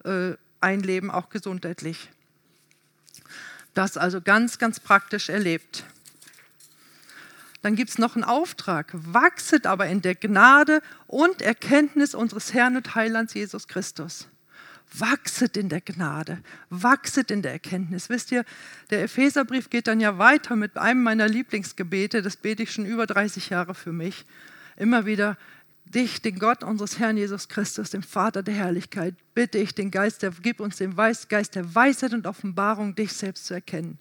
äh, 0.03 0.33
einleben, 0.62 1.11
auch 1.11 1.29
gesundheitlich. 1.29 2.09
Das 3.75 3.99
also 3.99 4.23
ganz, 4.23 4.59
ganz 4.59 4.81
praktisch 4.81 5.29
erlebt. 5.29 5.85
Dann 7.61 7.77
gibt 7.77 7.90
es 7.90 7.99
noch 7.99 8.14
einen 8.14 8.25
Auftrag. 8.25 8.93
Wachset 8.95 9.67
aber 9.67 9.88
in 9.88 10.01
der 10.01 10.14
Gnade 10.14 10.81
und 11.07 11.43
Erkenntnis 11.43 12.14
unseres 12.14 12.55
Herrn 12.55 12.79
und 12.79 12.95
Heilands 12.95 13.35
Jesus 13.35 13.69
Christus. 13.69 14.27
Wachset 14.90 15.59
in 15.59 15.69
der 15.69 15.83
Gnade, 15.83 16.38
wachset 16.71 17.31
in 17.31 17.43
der 17.43 17.53
Erkenntnis. 17.53 18.09
Wisst 18.09 18.33
ihr, 18.33 18.47
der 18.88 19.03
Epheserbrief 19.03 19.69
geht 19.69 19.87
dann 19.87 20.01
ja 20.01 20.17
weiter 20.17 20.57
mit 20.57 20.79
einem 20.79 21.03
meiner 21.03 21.29
Lieblingsgebete, 21.29 22.23
das 22.23 22.38
bete 22.38 22.62
ich 22.62 22.73
schon 22.73 22.87
über 22.87 23.07
30 23.07 23.51
Jahre 23.51 23.75
für 23.75 23.93
mich. 23.93 24.25
Immer 24.77 25.07
wieder, 25.07 25.37
dich, 25.85 26.23
den 26.23 26.39
Gott 26.39 26.65
unseres 26.65 26.99
Herrn 26.99 27.17
Jesus 27.17 27.49
Christus, 27.49 27.91
dem 27.91 28.03
Vater 28.03 28.43
der 28.43 28.55
Herrlichkeit, 28.55 29.15
bitte 29.35 29.59
ich 29.59 29.75
den 29.75 29.91
Geist, 29.91 30.23
der, 30.23 30.33
gib 30.43 30.61
uns 30.61 30.77
den 30.77 30.97
Geist 30.97 31.55
der 31.55 31.75
Weisheit 31.75 32.13
und 32.13 32.27
Offenbarung, 32.27 32.95
dich 32.95 33.13
selbst 33.13 33.47
zu 33.47 33.55
erkennen. 33.55 33.99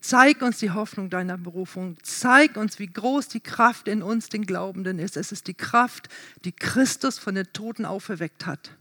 Zeig 0.00 0.42
uns 0.42 0.58
die 0.58 0.70
Hoffnung 0.70 1.08
deiner 1.08 1.38
Berufung. 1.38 1.96
Zeig 2.02 2.58
uns, 2.58 2.78
wie 2.78 2.88
groß 2.88 3.28
die 3.28 3.40
Kraft 3.40 3.88
in 3.88 4.02
uns, 4.02 4.28
den 4.28 4.44
Glaubenden, 4.44 4.98
ist. 4.98 5.16
Es 5.16 5.32
ist 5.32 5.46
die 5.46 5.54
Kraft, 5.54 6.10
die 6.44 6.52
Christus 6.52 7.18
von 7.18 7.34
den 7.34 7.50
Toten 7.54 7.86
auferweckt 7.86 8.44
hat. 8.44 8.72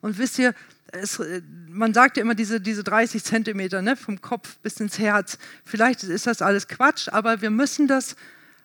Und 0.00 0.18
wisst 0.18 0.40
ihr, 0.40 0.52
es, 0.90 1.22
man 1.68 1.94
sagt 1.94 2.16
ja 2.16 2.22
immer 2.22 2.34
diese, 2.34 2.60
diese 2.60 2.82
30 2.82 3.22
Zentimeter 3.22 3.80
ne, 3.80 3.94
vom 3.94 4.20
Kopf 4.20 4.58
bis 4.58 4.80
ins 4.80 4.98
Herz. 4.98 5.38
Vielleicht 5.64 6.02
ist 6.02 6.26
das 6.26 6.42
alles 6.42 6.66
Quatsch, 6.66 7.08
aber 7.10 7.40
wir 7.40 7.50
müssen 7.50 7.86
das, 7.86 8.16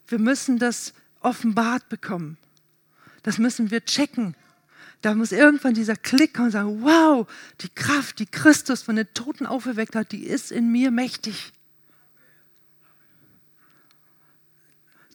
wir 0.08 0.20
müssen 0.20 0.60
das 0.60 0.94
offenbart 1.22 1.89
bekommen. 1.89 2.38
Das 3.24 3.38
müssen 3.38 3.72
wir 3.72 3.84
checken. 3.86 4.36
Da 5.02 5.16
muss 5.16 5.32
irgendwann 5.32 5.74
dieser 5.74 5.96
Klick 5.96 6.34
kommen 6.34 6.48
und 6.48 6.52
sagen, 6.52 6.82
wow, 6.82 7.28
die 7.62 7.70
Kraft, 7.70 8.20
die 8.20 8.26
Christus 8.26 8.84
von 8.84 8.96
den 8.96 9.13
Toten 9.13 9.46
auferweckt 9.46 9.96
hat, 9.96 10.12
die 10.12 10.26
ist 10.26 10.52
in 10.52 10.72
mir 10.72 10.92
mächtig. 10.92 11.52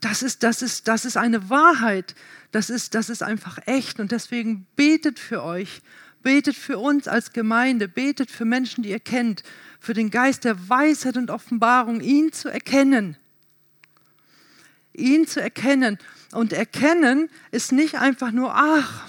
Das 0.00 0.22
ist, 0.22 0.42
das 0.42 0.62
ist, 0.62 0.88
das 0.88 1.04
ist 1.04 1.16
eine 1.16 1.50
Wahrheit. 1.50 2.14
Das 2.50 2.70
ist, 2.70 2.94
das 2.94 3.08
ist 3.10 3.22
einfach 3.22 3.58
echt. 3.66 3.98
Und 4.00 4.12
deswegen 4.12 4.66
betet 4.76 5.18
für 5.18 5.42
euch. 5.42 5.82
Betet 6.22 6.56
für 6.56 6.78
uns 6.78 7.08
als 7.08 7.32
Gemeinde. 7.32 7.88
Betet 7.88 8.30
für 8.30 8.44
Menschen, 8.44 8.82
die 8.82 8.90
ihr 8.90 9.00
kennt. 9.00 9.42
Für 9.80 9.94
den 9.94 10.10
Geist 10.10 10.44
der 10.44 10.68
Weisheit 10.68 11.16
und 11.16 11.30
Offenbarung, 11.30 12.00
ihn 12.00 12.32
zu 12.32 12.48
erkennen. 12.48 13.16
Ihn 14.98 15.26
zu 15.26 15.40
erkennen. 15.40 15.98
Und 16.32 16.52
erkennen 16.52 17.30
ist 17.50 17.72
nicht 17.72 17.96
einfach 17.96 18.32
nur, 18.32 18.54
ach, 18.54 19.04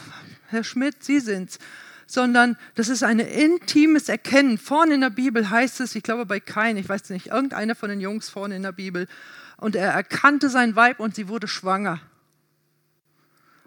Herr 0.47 0.63
Schmidt, 0.63 1.03
Sie 1.03 1.19
sind's, 1.19 1.59
sondern 2.07 2.57
das 2.75 2.89
ist 2.89 3.03
ein 3.03 3.19
intimes 3.19 4.09
Erkennen. 4.09 4.57
Vorne 4.57 4.95
in 4.95 5.01
der 5.01 5.09
Bibel 5.09 5.49
heißt 5.49 5.79
es, 5.81 5.95
ich 5.95 6.03
glaube 6.03 6.25
bei 6.25 6.39
Kain, 6.39 6.77
ich 6.77 6.89
weiß 6.89 7.09
nicht, 7.09 7.27
irgendeiner 7.27 7.75
von 7.75 7.89
den 7.89 7.99
Jungs 7.99 8.29
vorne 8.29 8.55
in 8.55 8.63
der 8.63 8.71
Bibel, 8.71 9.07
und 9.57 9.75
er 9.75 9.91
erkannte 9.91 10.49
sein 10.49 10.75
Weib 10.77 11.01
und 11.01 11.15
sie 11.15 11.27
wurde 11.27 11.47
schwanger. 11.47 11.99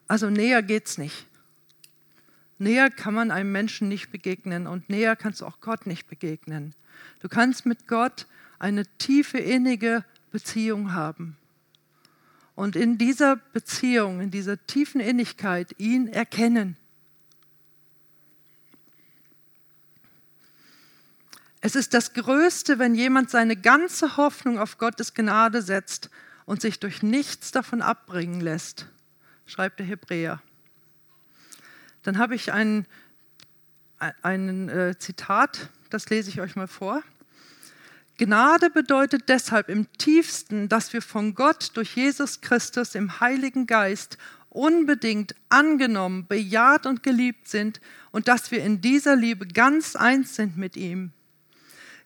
Also 0.08 0.30
näher 0.30 0.62
geht's 0.62 0.96
nicht. 0.96 1.26
Näher 2.58 2.90
kann 2.90 3.12
man 3.12 3.30
einem 3.30 3.52
Menschen 3.52 3.88
nicht 3.88 4.10
begegnen 4.10 4.66
und 4.66 4.88
näher 4.88 5.16
kannst 5.16 5.42
du 5.42 5.46
auch 5.46 5.60
Gott 5.60 5.86
nicht 5.86 6.08
begegnen. 6.08 6.74
Du 7.20 7.28
kannst 7.28 7.66
mit 7.66 7.86
Gott 7.88 8.26
eine 8.58 8.86
tiefe, 8.96 9.38
innige 9.38 10.04
Beziehung 10.30 10.94
haben 10.94 11.36
und 12.54 12.76
in 12.76 12.98
dieser 12.98 13.36
Beziehung, 13.36 14.20
in 14.20 14.30
dieser 14.30 14.64
tiefen 14.66 15.00
Innigkeit 15.00 15.74
ihn 15.78 16.08
erkennen. 16.08 16.76
Es 21.64 21.76
ist 21.76 21.94
das 21.94 22.12
Größte, 22.12 22.80
wenn 22.80 22.94
jemand 22.94 23.30
seine 23.30 23.56
ganze 23.56 24.16
Hoffnung 24.16 24.58
auf 24.58 24.78
Gottes 24.78 25.14
Gnade 25.14 25.62
setzt 25.62 26.10
und 26.44 26.60
sich 26.60 26.80
durch 26.80 27.04
nichts 27.04 27.52
davon 27.52 27.82
abbringen 27.82 28.40
lässt, 28.40 28.88
schreibt 29.46 29.78
der 29.78 29.86
Hebräer. 29.86 30.42
Dann 32.02 32.18
habe 32.18 32.34
ich 32.34 32.52
ein, 32.52 32.84
ein 33.98 34.68
äh, 34.68 34.98
Zitat, 34.98 35.70
das 35.88 36.10
lese 36.10 36.30
ich 36.30 36.40
euch 36.40 36.56
mal 36.56 36.66
vor. 36.66 37.02
Gnade 38.18 38.70
bedeutet 38.70 39.28
deshalb 39.28 39.68
im 39.68 39.90
tiefsten, 39.98 40.68
dass 40.68 40.92
wir 40.92 41.02
von 41.02 41.34
Gott 41.34 41.70
durch 41.74 41.96
Jesus 41.96 42.40
Christus 42.40 42.94
im 42.94 43.20
Heiligen 43.20 43.66
Geist 43.66 44.18
unbedingt 44.48 45.34
angenommen, 45.48 46.26
bejaht 46.26 46.86
und 46.86 47.02
geliebt 47.02 47.48
sind 47.48 47.80
und 48.10 48.28
dass 48.28 48.50
wir 48.50 48.62
in 48.62 48.80
dieser 48.80 49.16
Liebe 49.16 49.46
ganz 49.46 49.96
eins 49.96 50.36
sind 50.36 50.56
mit 50.56 50.76
ihm. 50.76 51.12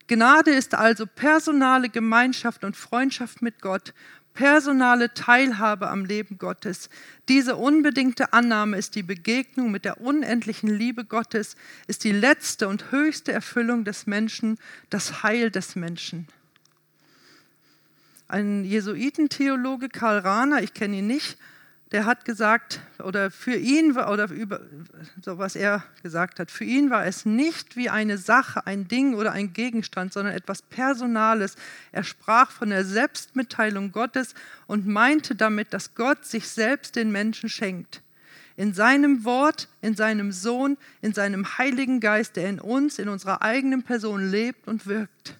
Gnade 0.06 0.52
ist 0.52 0.74
also 0.74 1.04
personale 1.04 1.88
Gemeinschaft 1.88 2.62
und 2.62 2.76
Freundschaft 2.76 3.42
mit 3.42 3.60
Gott 3.60 3.92
personale 4.36 5.12
Teilhabe 5.14 5.88
am 5.88 6.04
Leben 6.04 6.38
Gottes. 6.38 6.88
Diese 7.28 7.56
unbedingte 7.56 8.32
Annahme 8.32 8.76
ist 8.76 8.94
die 8.94 9.02
Begegnung 9.02 9.72
mit 9.72 9.84
der 9.84 10.00
unendlichen 10.00 10.68
Liebe 10.68 11.04
Gottes, 11.04 11.56
ist 11.88 12.04
die 12.04 12.12
letzte 12.12 12.68
und 12.68 12.92
höchste 12.92 13.32
Erfüllung 13.32 13.84
des 13.84 14.06
Menschen, 14.06 14.58
das 14.90 15.24
Heil 15.24 15.50
des 15.50 15.74
Menschen. 15.74 16.28
Ein 18.28 18.64
Jesuitentheologe, 18.64 19.88
Karl 19.88 20.18
Rahner, 20.18 20.62
ich 20.62 20.74
kenne 20.74 20.98
ihn 20.98 21.06
nicht, 21.06 21.38
der 21.92 22.04
hat 22.04 22.24
gesagt, 22.24 22.80
oder 22.98 23.30
für 23.30 23.54
ihn, 23.54 23.96
oder 23.96 24.28
über, 24.30 24.60
so 25.22 25.38
was 25.38 25.54
er 25.54 25.84
gesagt 26.02 26.40
hat, 26.40 26.50
für 26.50 26.64
ihn 26.64 26.90
war 26.90 27.06
es 27.06 27.24
nicht 27.24 27.76
wie 27.76 27.88
eine 27.88 28.18
Sache, 28.18 28.66
ein 28.66 28.88
Ding 28.88 29.14
oder 29.14 29.30
ein 29.32 29.52
Gegenstand, 29.52 30.12
sondern 30.12 30.34
etwas 30.34 30.62
Personales. 30.62 31.54
Er 31.92 32.02
sprach 32.02 32.50
von 32.50 32.70
der 32.70 32.84
Selbstmitteilung 32.84 33.92
Gottes 33.92 34.34
und 34.66 34.88
meinte 34.88 35.36
damit, 35.36 35.72
dass 35.72 35.94
Gott 35.94 36.24
sich 36.24 36.48
selbst 36.48 36.96
den 36.96 37.12
Menschen 37.12 37.48
schenkt. 37.48 38.02
In 38.56 38.74
seinem 38.74 39.24
Wort, 39.24 39.68
in 39.80 39.94
seinem 39.94 40.32
Sohn, 40.32 40.78
in 41.02 41.14
seinem 41.14 41.58
Heiligen 41.58 42.00
Geist, 42.00 42.34
der 42.34 42.48
in 42.48 42.58
uns, 42.58 42.98
in 42.98 43.08
unserer 43.08 43.42
eigenen 43.42 43.84
Person 43.84 44.28
lebt 44.28 44.66
und 44.66 44.86
wirkt. 44.86 45.36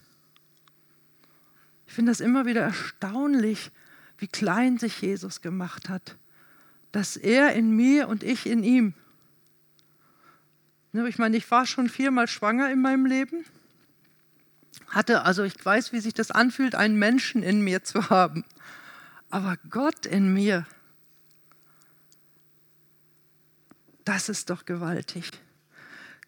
Ich 1.87 1.93
finde 1.93 2.11
das 2.11 2.21
immer 2.21 2.45
wieder 2.45 2.61
erstaunlich, 2.61 3.71
wie 4.17 4.27
klein 4.27 4.77
sich 4.77 5.01
Jesus 5.01 5.41
gemacht 5.41 5.89
hat 5.89 6.15
dass 6.91 7.17
er 7.17 7.53
in 7.53 7.71
mir 7.71 8.07
und 8.07 8.23
ich 8.23 8.45
in 8.45 8.63
ihm. 8.63 8.93
Ne, 10.91 11.07
ich 11.07 11.17
meine, 11.17 11.37
ich 11.37 11.49
war 11.51 11.65
schon 11.65 11.89
viermal 11.89 12.27
schwanger 12.27 12.71
in 12.71 12.81
meinem 12.81 13.05
Leben. 13.05 13.45
Hatte, 14.87 15.23
also 15.23 15.43
ich 15.43 15.53
weiß, 15.63 15.91
wie 15.91 15.99
sich 15.99 16.13
das 16.13 16.31
anfühlt, 16.31 16.75
einen 16.75 16.97
Menschen 16.97 17.43
in 17.43 17.61
mir 17.61 17.83
zu 17.83 18.09
haben. 18.09 18.45
Aber 19.29 19.57
Gott 19.69 20.05
in 20.05 20.33
mir, 20.33 20.65
das 24.05 24.29
ist 24.29 24.49
doch 24.49 24.65
gewaltig. 24.65 25.31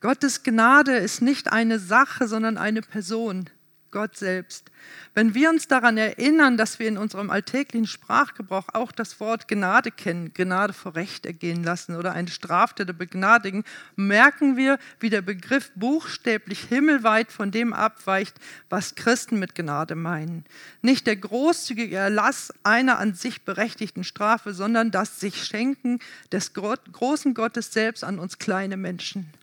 Gottes 0.02 0.44
Gnade 0.44 0.96
ist 0.98 1.22
nicht 1.22 1.52
eine 1.52 1.80
Sache, 1.80 2.28
sondern 2.28 2.58
eine 2.58 2.82
Person. 2.82 3.50
Gott 3.92 4.16
selbst. 4.18 4.72
Wenn 5.14 5.34
wir 5.34 5.50
uns 5.50 5.68
daran 5.68 5.98
erinnern, 5.98 6.58
dass 6.58 6.80
wir 6.80 6.88
in 6.88 6.98
unserem 6.98 7.30
alltäglichen 7.30 7.88
Sprachgebrauch 7.88 8.68
auch 8.74 8.92
das 8.92 9.20
Wort 9.20 9.48
Gnade 9.48 9.92
kennen, 9.92 10.34
Gnade 10.34 10.74
vor 10.74 10.96
Recht 10.96 11.26
ergehen 11.26 11.64
lassen 11.64 11.96
oder 11.96 12.14
eine 12.14 12.30
Straftäter 12.30 12.94
begnadigen, 12.94 13.64
merken 13.96 14.58
wir, 14.58 14.80
wie 15.00 15.10
der 15.10 15.22
Begriff 15.22 15.72
buchstäblich 15.76 16.62
himmelweit 16.62 17.32
von 17.32 17.52
dem 17.52 17.74
abweicht, 17.74 18.36
was 18.70 18.96
Christen 18.96 19.40
mit 19.40 19.56
Gnade 19.56 19.96
meinen. 19.96 20.46
Nicht 20.82 21.08
der 21.08 21.16
großzügige 21.16 21.96
Erlass 21.96 22.54
einer 22.64 23.00
an 23.00 23.14
sich 23.14 23.44
berechtigten 23.44 24.04
Strafe, 24.04 24.54
sondern 24.54 24.92
das 24.92 25.20
sich 25.20 25.44
Schenken 25.44 26.00
des 26.32 26.54
großen 26.54 27.34
Gottes 27.34 27.74
selbst 27.74 28.04
an 28.04 28.20
uns 28.20 28.38
kleine 28.38 28.78
Menschen. 28.78 29.34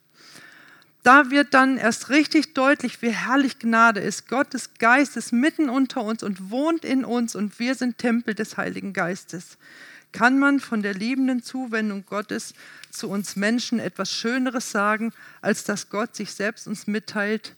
Da 1.06 1.30
wird 1.30 1.54
dann 1.54 1.76
erst 1.78 2.08
richtig 2.08 2.54
deutlich, 2.54 3.00
wie 3.00 3.10
herrlich 3.10 3.60
Gnade 3.60 4.00
ist. 4.00 4.26
Gottes 4.26 4.74
Geist 4.74 5.16
ist 5.16 5.32
mitten 5.32 5.68
unter 5.68 6.02
uns 6.02 6.24
und 6.24 6.50
wohnt 6.50 6.84
in 6.84 7.04
uns 7.04 7.36
und 7.36 7.60
wir 7.60 7.76
sind 7.76 7.98
Tempel 7.98 8.34
des 8.34 8.56
Heiligen 8.56 8.92
Geistes. 8.92 9.56
Kann 10.10 10.40
man 10.40 10.58
von 10.58 10.82
der 10.82 10.94
liebenden 10.94 11.44
Zuwendung 11.44 12.04
Gottes 12.06 12.54
zu 12.90 13.08
uns 13.08 13.36
Menschen 13.36 13.78
etwas 13.78 14.10
Schöneres 14.10 14.72
sagen, 14.72 15.12
als 15.42 15.62
dass 15.62 15.90
Gott 15.90 16.16
sich 16.16 16.32
selbst 16.32 16.66
uns 16.66 16.88
mitteilt? 16.88 17.54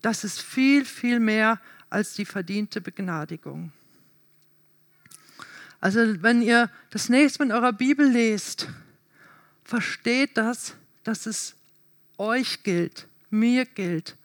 Das 0.00 0.24
ist 0.24 0.40
viel, 0.40 0.86
viel 0.86 1.20
mehr 1.20 1.60
als 1.90 2.14
die 2.14 2.24
verdiente 2.24 2.80
Begnadigung. 2.80 3.72
Also 5.82 6.22
wenn 6.22 6.40
ihr 6.40 6.70
das 6.88 7.10
nächste 7.10 7.40
Mal 7.40 7.46
in 7.46 7.52
eurer 7.52 7.74
Bibel 7.74 8.08
lest, 8.08 8.68
versteht 9.64 10.38
das, 10.38 10.74
dass 11.04 11.26
es 11.26 11.55
euch 12.18 12.62
gilt, 12.62 13.06
mir 13.30 13.64
gilt. 13.64 14.16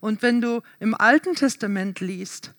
Und 0.00 0.22
wenn 0.22 0.40
du 0.40 0.62
im 0.80 0.94
Alten 0.94 1.34
Testament 1.34 2.00
liest, 2.00 2.52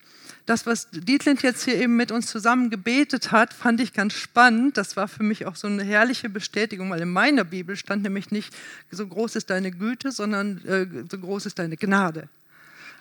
das, 0.46 0.66
was 0.66 0.88
Dietlind 0.90 1.42
jetzt 1.42 1.64
hier 1.64 1.76
eben 1.76 1.96
mit 1.96 2.10
uns 2.10 2.26
zusammen 2.26 2.70
gebetet 2.70 3.30
hat, 3.30 3.54
fand 3.54 3.80
ich 3.80 3.92
ganz 3.92 4.14
spannend. 4.14 4.76
Das 4.76 4.96
war 4.96 5.06
für 5.06 5.22
mich 5.22 5.46
auch 5.46 5.54
so 5.54 5.68
eine 5.68 5.84
herrliche 5.84 6.28
Bestätigung, 6.28 6.90
weil 6.90 7.00
in 7.02 7.12
meiner 7.12 7.44
Bibel 7.44 7.76
stand 7.76 8.02
nämlich 8.02 8.30
nicht, 8.32 8.52
so 8.90 9.06
groß 9.06 9.36
ist 9.36 9.50
deine 9.50 9.70
Güte, 9.70 10.10
sondern 10.10 10.64
äh, 10.66 10.86
so 11.08 11.18
groß 11.18 11.46
ist 11.46 11.58
deine 11.58 11.76
Gnade. 11.76 12.28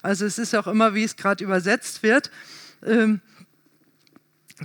Also 0.02 0.26
es 0.26 0.38
ist 0.38 0.56
auch 0.56 0.68
immer, 0.68 0.94
wie 0.94 1.04
es 1.04 1.16
gerade 1.16 1.44
übersetzt 1.44 2.04
wird. 2.04 2.30
Ähm, 2.86 3.20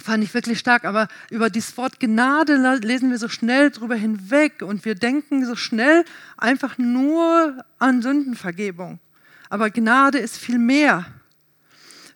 fand 0.02 0.24
ich 0.24 0.35
wirklich 0.35 0.59
stark. 0.59 0.85
Aber 0.85 1.09
über 1.30 1.50
dieses 1.50 1.76
Wort 1.76 2.00
Gnade 2.00 2.57
lesen 2.83 3.11
wir 3.11 3.18
so 3.18 3.28
schnell 3.28 3.70
drüber 3.70 3.94
hinweg 3.94 4.62
und 4.62 4.85
wir 4.85 4.94
denken 4.94 5.44
so 5.46 5.57
schnell 5.57 6.04
einfach 6.37 6.78
nur 6.78 7.64
an 7.78 8.02
Sündenvergebung. 8.02 8.98
Aber 9.50 9.70
Gnade 9.70 10.18
ist 10.18 10.37
viel 10.37 10.59
mehr. 10.59 11.07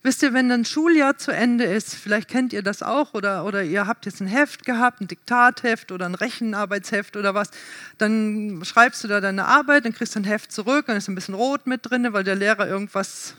Wisst 0.03 0.23
ihr, 0.23 0.33
wenn 0.33 0.51
ein 0.53 0.64
Schuljahr 0.64 1.19
zu 1.19 1.33
Ende 1.33 1.64
ist, 1.64 1.95
vielleicht 1.95 2.29
kennt 2.29 2.53
ihr 2.53 2.62
das 2.62 2.83
auch 2.83 3.14
oder, 3.14 3.45
oder 3.45 3.64
ihr 3.64 3.87
habt 3.88 4.07
jetzt 4.07 4.21
ein 4.21 4.29
Heft 4.29 4.64
gehabt, 4.64 5.01
ein 5.01 5.09
Diktatheft 5.09 5.91
oder 5.91 6.07
ein 6.07 6.14
Rechenarbeitsheft 6.14 7.17
oder 7.17 7.35
was, 7.35 7.51
dann 7.99 8.61
schreibst 8.64 9.03
du 9.03 9.09
da 9.09 9.21
deine 9.21 9.47
Arbeit, 9.47 9.85
dann 9.85 9.93
kriegst 9.93 10.14
du 10.14 10.21
ein 10.21 10.25
Heft 10.25 10.53
zurück, 10.53 10.87
dann 10.87 10.97
ist 10.97 11.09
ein 11.09 11.17
bisschen 11.17 11.35
rot 11.35 11.67
mit 11.67 11.81
drin, 11.83 12.07
weil 12.12 12.23
der 12.23 12.37
Lehrer 12.37 12.69
irgendwas, 12.69 13.35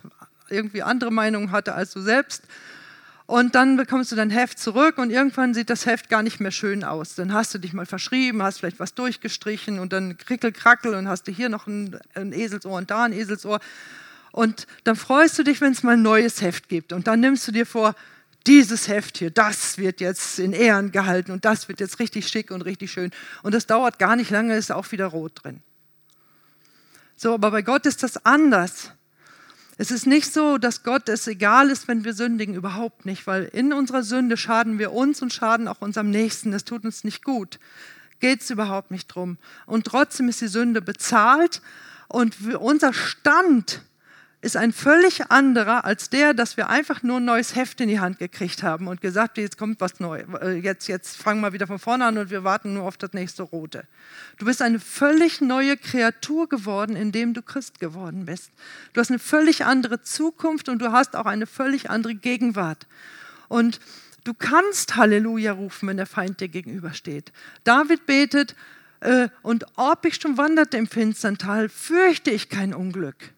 irgendwie 0.49 0.83
andere 0.83 1.11
Meinungen 1.11 1.51
hatte 1.51 1.75
als 1.75 1.91
du 1.93 2.01
selbst. 2.01 2.43
Und 3.29 3.53
dann 3.53 3.77
bekommst 3.77 4.11
du 4.11 4.15
dein 4.15 4.31
Heft 4.31 4.57
zurück 4.57 4.97
und 4.97 5.11
irgendwann 5.11 5.53
sieht 5.53 5.69
das 5.69 5.85
Heft 5.85 6.09
gar 6.09 6.23
nicht 6.23 6.39
mehr 6.39 6.49
schön 6.49 6.83
aus. 6.83 7.13
Dann 7.13 7.31
hast 7.31 7.53
du 7.53 7.59
dich 7.59 7.73
mal 7.73 7.85
verschrieben, 7.85 8.41
hast 8.41 8.57
vielleicht 8.57 8.79
was 8.79 8.95
durchgestrichen 8.95 9.77
und 9.77 9.93
dann 9.93 10.17
krickel, 10.17 10.51
krackel 10.51 10.95
und 10.95 11.07
hast 11.07 11.27
du 11.27 11.31
hier 11.31 11.47
noch 11.47 11.67
ein, 11.67 11.99
ein 12.15 12.33
Eselsohr 12.33 12.75
und 12.79 12.89
da 12.89 13.03
ein 13.03 13.13
Eselsohr. 13.13 13.59
Und 14.31 14.65
dann 14.83 14.95
freust 14.95 15.37
du 15.37 15.43
dich, 15.43 15.61
wenn 15.61 15.73
es 15.73 15.83
mal 15.83 15.93
ein 15.93 16.01
neues 16.01 16.41
Heft 16.41 16.69
gibt. 16.69 16.91
Und 16.91 17.05
dann 17.05 17.19
nimmst 17.19 17.47
du 17.47 17.51
dir 17.51 17.67
vor, 17.67 17.93
dieses 18.47 18.87
Heft 18.87 19.19
hier, 19.19 19.29
das 19.29 19.77
wird 19.77 20.01
jetzt 20.01 20.39
in 20.39 20.51
Ehren 20.51 20.91
gehalten 20.91 21.31
und 21.31 21.45
das 21.45 21.67
wird 21.67 21.79
jetzt 21.81 21.99
richtig 21.99 22.27
schick 22.27 22.49
und 22.49 22.63
richtig 22.63 22.91
schön. 22.91 23.11
Und 23.43 23.53
das 23.53 23.67
dauert 23.67 23.99
gar 23.99 24.15
nicht 24.15 24.31
lange, 24.31 24.57
ist 24.57 24.71
auch 24.71 24.91
wieder 24.91 25.05
rot 25.05 25.43
drin. 25.43 25.61
So, 27.15 27.35
aber 27.35 27.51
bei 27.51 27.61
Gott 27.61 27.85
ist 27.85 28.01
das 28.01 28.25
anders. 28.25 28.91
Es 29.81 29.91
ist 29.91 30.05
nicht 30.05 30.33
so, 30.33 30.57
dass 30.57 30.83
Gott 30.83 31.07
es 31.07 31.25
egal 31.25 31.69
ist, 31.69 31.87
wenn 31.87 32.03
wir 32.03 32.13
sündigen, 32.13 32.53
überhaupt 32.53 33.05
nicht, 33.05 33.25
weil 33.27 33.45
in 33.45 33.71
unserer 33.71 34.03
Sünde 34.03 34.35
schaden 34.35 34.77
wir 34.77 34.91
uns 34.91 35.21
und 35.21 35.31
schaden 35.31 35.69
auch 35.69 35.79
unserem 35.79 36.09
Nächsten. 36.09 36.51
Das 36.51 36.65
tut 36.65 36.83
uns 36.83 37.05
nicht 37.05 37.23
gut. 37.23 37.59
Geht 38.19 38.41
es 38.41 38.49
überhaupt 38.49 38.91
nicht 38.91 39.07
drum. 39.07 39.37
Und 39.65 39.85
trotzdem 39.85 40.27
ist 40.27 40.41
die 40.41 40.49
Sünde 40.49 40.81
bezahlt 40.81 41.61
und 42.09 42.35
unser 42.59 42.91
Stand 42.91 43.81
ist 44.41 44.55
ein 44.55 44.71
völlig 44.71 45.29
anderer 45.31 45.83
als 45.83 46.09
der, 46.09 46.33
dass 46.33 46.55
wir 46.55 46.69
einfach 46.69 47.03
nur 47.03 47.17
ein 47.17 47.25
neues 47.25 47.55
Heft 47.55 47.81
in 47.81 47.89
die 47.89 47.99
Hand 47.99 48.19
gekriegt 48.19 48.63
haben 48.63 48.87
und 48.87 49.01
gesagt, 49.01 49.37
jetzt 49.37 49.57
kommt 49.57 49.81
was 49.81 49.99
Neues. 49.99 50.27
Äh, 50.41 50.59
jetzt, 50.59 50.87
jetzt 50.87 51.17
fangen 51.17 51.41
wir 51.41 51.51
wieder 51.51 51.67
von 51.67 51.77
vorne 51.77 52.05
an 52.05 52.17
und 52.17 52.29
wir 52.29 52.45
warten 52.45 52.73
nur 52.73 52.83
auf 52.83 52.95
das 52.95 53.11
nächste 53.11 53.43
Rote. 53.43 53.85
Du 54.37 54.45
bist 54.45 54.61
eine 54.61 54.79
völlig 54.79 55.41
neue 55.41 55.75
Kreatur 55.75 56.47
geworden, 56.47 56.95
indem 56.95 57.33
du 57.33 57.41
Christ 57.41 57.81
geworden 57.81 58.25
bist. 58.25 58.51
Du 58.93 59.01
hast 59.01 59.09
eine 59.09 59.19
völlig 59.19 59.65
andere 59.65 60.03
Zukunft 60.03 60.69
und 60.69 60.79
du 60.79 60.93
hast 60.93 61.17
auch 61.17 61.25
eine 61.25 61.45
völlig 61.45 61.89
andere 61.89 62.15
Gegenwart. 62.15 62.87
Und 63.49 63.81
du 64.23 64.33
kannst 64.33 64.95
Halleluja 64.95 65.51
rufen, 65.51 65.89
wenn 65.89 65.97
der 65.97 66.05
Feind 66.05 66.39
dir 66.39 66.47
gegenübersteht. 66.47 67.33
David 67.65 68.05
betet, 68.05 68.55
äh, 69.01 69.27
und 69.41 69.65
ob 69.75 70.05
ich 70.05 70.15
schon 70.15 70.37
wanderte 70.37 70.77
im 70.77 70.87
finstern 70.87 71.37
Tal, 71.37 71.67
fürchte 71.67 72.31
ich 72.31 72.47
kein 72.47 72.73
Unglück 72.73 73.33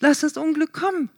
Lass 0.00 0.20
das 0.20 0.36
Unglück 0.36 0.72
kommen. 0.72 1.10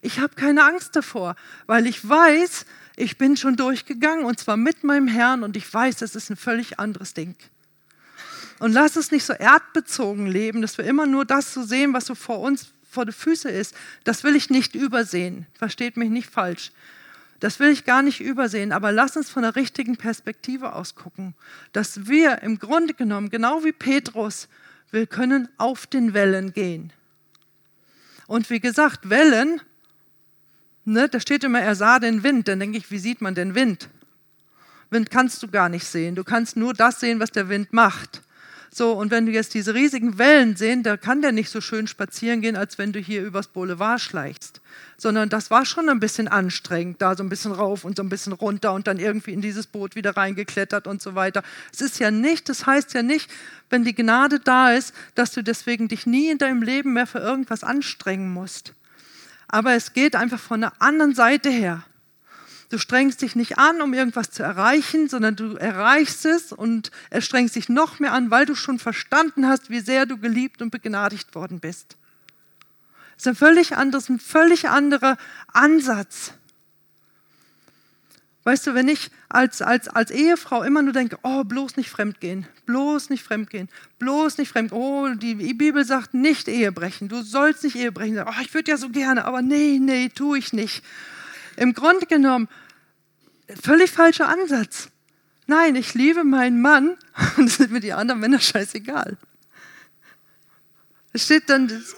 Ich 0.00 0.20
habe 0.20 0.34
keine 0.34 0.64
Angst 0.64 0.96
davor, 0.96 1.34
weil 1.66 1.86
ich 1.86 2.06
weiß, 2.06 2.66
ich 2.96 3.18
bin 3.18 3.36
schon 3.36 3.56
durchgegangen 3.56 4.24
und 4.24 4.38
zwar 4.38 4.56
mit 4.56 4.84
meinem 4.84 5.08
Herrn 5.08 5.42
und 5.42 5.56
ich 5.56 5.72
weiß, 5.72 5.96
das 5.96 6.14
ist 6.14 6.30
ein 6.30 6.36
völlig 6.36 6.78
anderes 6.78 7.14
Ding. 7.14 7.34
Und 8.60 8.72
lass 8.72 8.96
es 8.96 9.10
nicht 9.10 9.24
so 9.24 9.32
erdbezogen 9.32 10.26
leben, 10.26 10.62
dass 10.62 10.78
wir 10.78 10.84
immer 10.84 11.06
nur 11.06 11.24
das 11.24 11.54
so 11.54 11.64
sehen, 11.64 11.92
was 11.92 12.06
so 12.06 12.14
vor 12.14 12.40
uns 12.40 12.72
vor 12.88 13.04
den 13.04 13.12
Füßen 13.12 13.50
ist. 13.50 13.74
Das 14.04 14.24
will 14.24 14.36
ich 14.36 14.50
nicht 14.50 14.74
übersehen. 14.74 15.46
Versteht 15.54 15.96
mich 15.96 16.10
nicht 16.10 16.30
falsch. 16.30 16.70
Das 17.40 17.58
will 17.58 17.68
ich 17.68 17.84
gar 17.84 18.02
nicht 18.02 18.20
übersehen, 18.20 18.72
aber 18.72 18.92
lass 18.92 19.16
uns 19.16 19.28
von 19.28 19.42
der 19.42 19.56
richtigen 19.56 19.96
Perspektive 19.96 20.72
aus 20.72 20.94
gucken, 20.94 21.34
dass 21.72 22.06
wir 22.06 22.42
im 22.42 22.58
Grunde 22.58 22.94
genommen, 22.94 23.28
genau 23.28 23.64
wie 23.64 23.72
Petrus, 23.72 24.48
wir 24.90 25.06
können 25.06 25.48
auf 25.58 25.86
den 25.86 26.14
Wellen 26.14 26.52
gehen. 26.52 26.92
Und 28.26 28.50
wie 28.50 28.60
gesagt, 28.60 29.08
Wellen, 29.10 29.60
ne, 30.84 31.08
da 31.08 31.20
steht 31.20 31.44
immer, 31.44 31.60
er 31.60 31.74
sah 31.74 31.98
den 31.98 32.22
Wind. 32.22 32.48
Dann 32.48 32.60
denke 32.60 32.78
ich, 32.78 32.90
wie 32.90 32.98
sieht 32.98 33.20
man 33.20 33.34
den 33.34 33.54
Wind? 33.54 33.88
Wind 34.90 35.10
kannst 35.10 35.42
du 35.42 35.48
gar 35.48 35.68
nicht 35.68 35.84
sehen. 35.84 36.14
Du 36.14 36.24
kannst 36.24 36.56
nur 36.56 36.74
das 36.74 37.00
sehen, 37.00 37.20
was 37.20 37.30
der 37.30 37.48
Wind 37.48 37.72
macht. 37.72 38.22
So, 38.76 38.90
und 38.90 39.12
wenn 39.12 39.24
du 39.24 39.30
jetzt 39.30 39.54
diese 39.54 39.72
riesigen 39.72 40.18
Wellen 40.18 40.56
sehen, 40.56 40.82
da 40.82 40.96
kann 40.96 41.22
der 41.22 41.30
nicht 41.30 41.48
so 41.48 41.60
schön 41.60 41.86
spazieren 41.86 42.40
gehen, 42.40 42.56
als 42.56 42.76
wenn 42.76 42.92
du 42.92 42.98
hier 42.98 43.22
übers 43.22 43.46
Boulevard 43.46 44.00
schleichst. 44.00 44.60
Sondern 44.96 45.28
das 45.28 45.48
war 45.52 45.64
schon 45.64 45.88
ein 45.88 46.00
bisschen 46.00 46.26
anstrengend, 46.26 47.00
da 47.00 47.16
so 47.16 47.22
ein 47.22 47.28
bisschen 47.28 47.52
rauf 47.52 47.84
und 47.84 47.96
so 47.96 48.02
ein 48.02 48.08
bisschen 48.08 48.32
runter 48.32 48.72
und 48.72 48.88
dann 48.88 48.98
irgendwie 48.98 49.32
in 49.32 49.40
dieses 49.40 49.68
Boot 49.68 49.94
wieder 49.94 50.16
reingeklettert 50.16 50.88
und 50.88 51.00
so 51.00 51.14
weiter. 51.14 51.44
Es 51.72 51.82
ist 51.82 52.00
ja 52.00 52.10
nicht, 52.10 52.48
das 52.48 52.66
heißt 52.66 52.94
ja 52.94 53.04
nicht, 53.04 53.30
wenn 53.70 53.84
die 53.84 53.94
Gnade 53.94 54.40
da 54.40 54.72
ist, 54.72 54.92
dass 55.14 55.30
du 55.30 55.44
deswegen 55.44 55.86
dich 55.86 56.04
nie 56.04 56.28
in 56.28 56.38
deinem 56.38 56.62
Leben 56.62 56.94
mehr 56.94 57.06
für 57.06 57.20
irgendwas 57.20 57.62
anstrengen 57.62 58.32
musst. 58.32 58.72
Aber 59.46 59.74
es 59.74 59.92
geht 59.92 60.16
einfach 60.16 60.40
von 60.40 60.62
der 60.62 60.72
anderen 60.82 61.14
Seite 61.14 61.48
her. 61.48 61.84
Du 62.74 62.80
strengst 62.80 63.22
dich 63.22 63.36
nicht 63.36 63.56
an, 63.56 63.80
um 63.80 63.94
irgendwas 63.94 64.32
zu 64.32 64.42
erreichen, 64.42 65.08
sondern 65.08 65.36
du 65.36 65.54
erreichst 65.54 66.26
es 66.26 66.50
und 66.50 66.90
er 67.08 67.20
strengt 67.20 67.54
dich 67.54 67.68
noch 67.68 68.00
mehr 68.00 68.12
an, 68.12 68.32
weil 68.32 68.46
du 68.46 68.56
schon 68.56 68.80
verstanden 68.80 69.46
hast, 69.46 69.70
wie 69.70 69.78
sehr 69.78 70.06
du 70.06 70.18
geliebt 70.18 70.60
und 70.60 70.70
begnadigt 70.70 71.36
worden 71.36 71.60
bist. 71.60 71.96
Das 73.14 73.26
ist 73.26 73.28
ein 73.28 73.36
völlig 73.36 73.76
anderes, 73.76 74.08
ein 74.08 74.18
völlig 74.18 74.68
anderer 74.68 75.18
Ansatz. 75.52 76.32
Weißt 78.42 78.66
du, 78.66 78.74
wenn 78.74 78.88
ich 78.88 79.12
als, 79.28 79.62
als, 79.62 79.86
als 79.86 80.10
Ehefrau 80.10 80.64
immer 80.64 80.82
nur 80.82 80.92
denke, 80.92 81.16
oh, 81.22 81.44
bloß 81.44 81.76
nicht 81.76 81.90
fremdgehen, 81.90 82.44
bloß 82.66 83.08
nicht 83.08 83.22
fremdgehen, 83.22 83.68
bloß 84.00 84.38
nicht 84.38 84.50
fremdgehen, 84.50 84.82
oh, 84.82 85.14
die 85.14 85.36
Bibel 85.54 85.84
sagt 85.84 86.12
nicht 86.12 86.48
Ehe 86.48 86.72
brechen, 86.72 87.08
du 87.08 87.22
sollst 87.22 87.62
nicht 87.62 87.76
Ehe 87.76 87.92
brechen, 87.92 88.18
oh, 88.18 88.40
ich 88.42 88.52
würde 88.52 88.72
ja 88.72 88.76
so 88.76 88.88
gerne, 88.88 89.26
aber 89.26 89.42
nee, 89.42 89.78
nee, 89.80 90.08
tue 90.08 90.38
ich 90.38 90.52
nicht. 90.52 90.82
Im 91.56 91.72
Grunde 91.72 92.06
genommen 92.06 92.48
Völlig 93.62 93.90
falscher 93.90 94.28
Ansatz. 94.28 94.88
Nein, 95.46 95.76
ich 95.76 95.94
liebe 95.94 96.24
meinen 96.24 96.60
Mann 96.60 96.96
und 97.36 97.46
es 97.46 97.56
sind 97.56 97.70
mir 97.70 97.80
die 97.80 97.92
anderen 97.92 98.20
Männer 98.20 98.40
scheißegal. 98.40 99.16
Es 101.12 101.24
steht 101.24 101.48
dann. 101.48 101.68
Das 101.68 101.94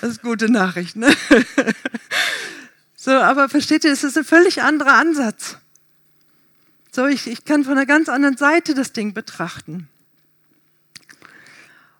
ist 0.10 0.22
gute 0.22 0.50
Nachricht, 0.50 0.96
ne? 0.96 1.14
So, 3.04 3.10
aber 3.10 3.48
versteht 3.48 3.82
ihr, 3.82 3.90
es 3.90 4.04
ist 4.04 4.16
ein 4.16 4.24
völlig 4.24 4.62
anderer 4.62 4.92
Ansatz. 4.92 5.56
So, 6.92 7.06
ich, 7.06 7.26
ich 7.26 7.44
kann 7.44 7.64
von 7.64 7.72
einer 7.72 7.84
ganz 7.84 8.08
anderen 8.08 8.36
Seite 8.36 8.74
das 8.74 8.92
Ding 8.92 9.12
betrachten. 9.12 9.88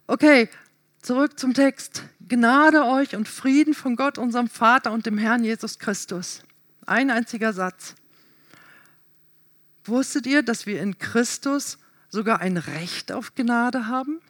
Okay, 0.07 0.49
zurück 1.01 1.41
zum 1.41 1.55
Text. 1.55 2.05
Gnade 2.33 2.87
euch 2.87 3.15
und 3.15 3.29
Frieden 3.29 3.75
von 3.75 3.95
Gott, 3.95 4.17
unserem 4.17 4.49
Vater 4.49 4.91
und 4.93 5.05
dem 5.05 5.19
Herrn 5.19 5.45
Jesus 5.45 5.79
Christus. 5.79 6.43
Ein 6.87 7.11
einziger 7.11 7.53
Satz. 7.53 7.95
Wusstet 9.85 10.27
ihr, 10.27 10.43
dass 10.43 10.65
wir 10.65 10.81
in 10.81 10.97
Christus 10.97 11.77
sogar 12.09 12.41
ein 12.41 12.57
Recht 12.57 13.13
auf 13.13 13.35
Gnade 13.35 13.87
haben? 13.87 14.23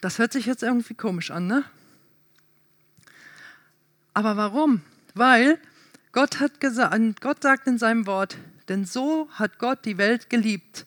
Das 0.00 0.18
hört 0.18 0.32
sich 0.32 0.46
jetzt 0.46 0.62
irgendwie 0.62 0.94
komisch 0.94 1.30
an, 1.30 1.48
ne? 1.48 1.64
Aber 4.14 4.38
warum? 4.38 4.80
Weil 5.12 5.60
Gott, 6.12 6.40
hat 6.40 6.60
gesagt, 6.60 7.20
Gott 7.22 7.42
sagt 7.42 7.66
in 7.66 7.78
seinem 7.78 8.06
Wort, 8.06 8.36
denn 8.68 8.84
so 8.84 9.28
hat 9.32 9.58
Gott 9.58 9.84
die 9.86 9.96
Welt 9.96 10.28
geliebt, 10.28 10.84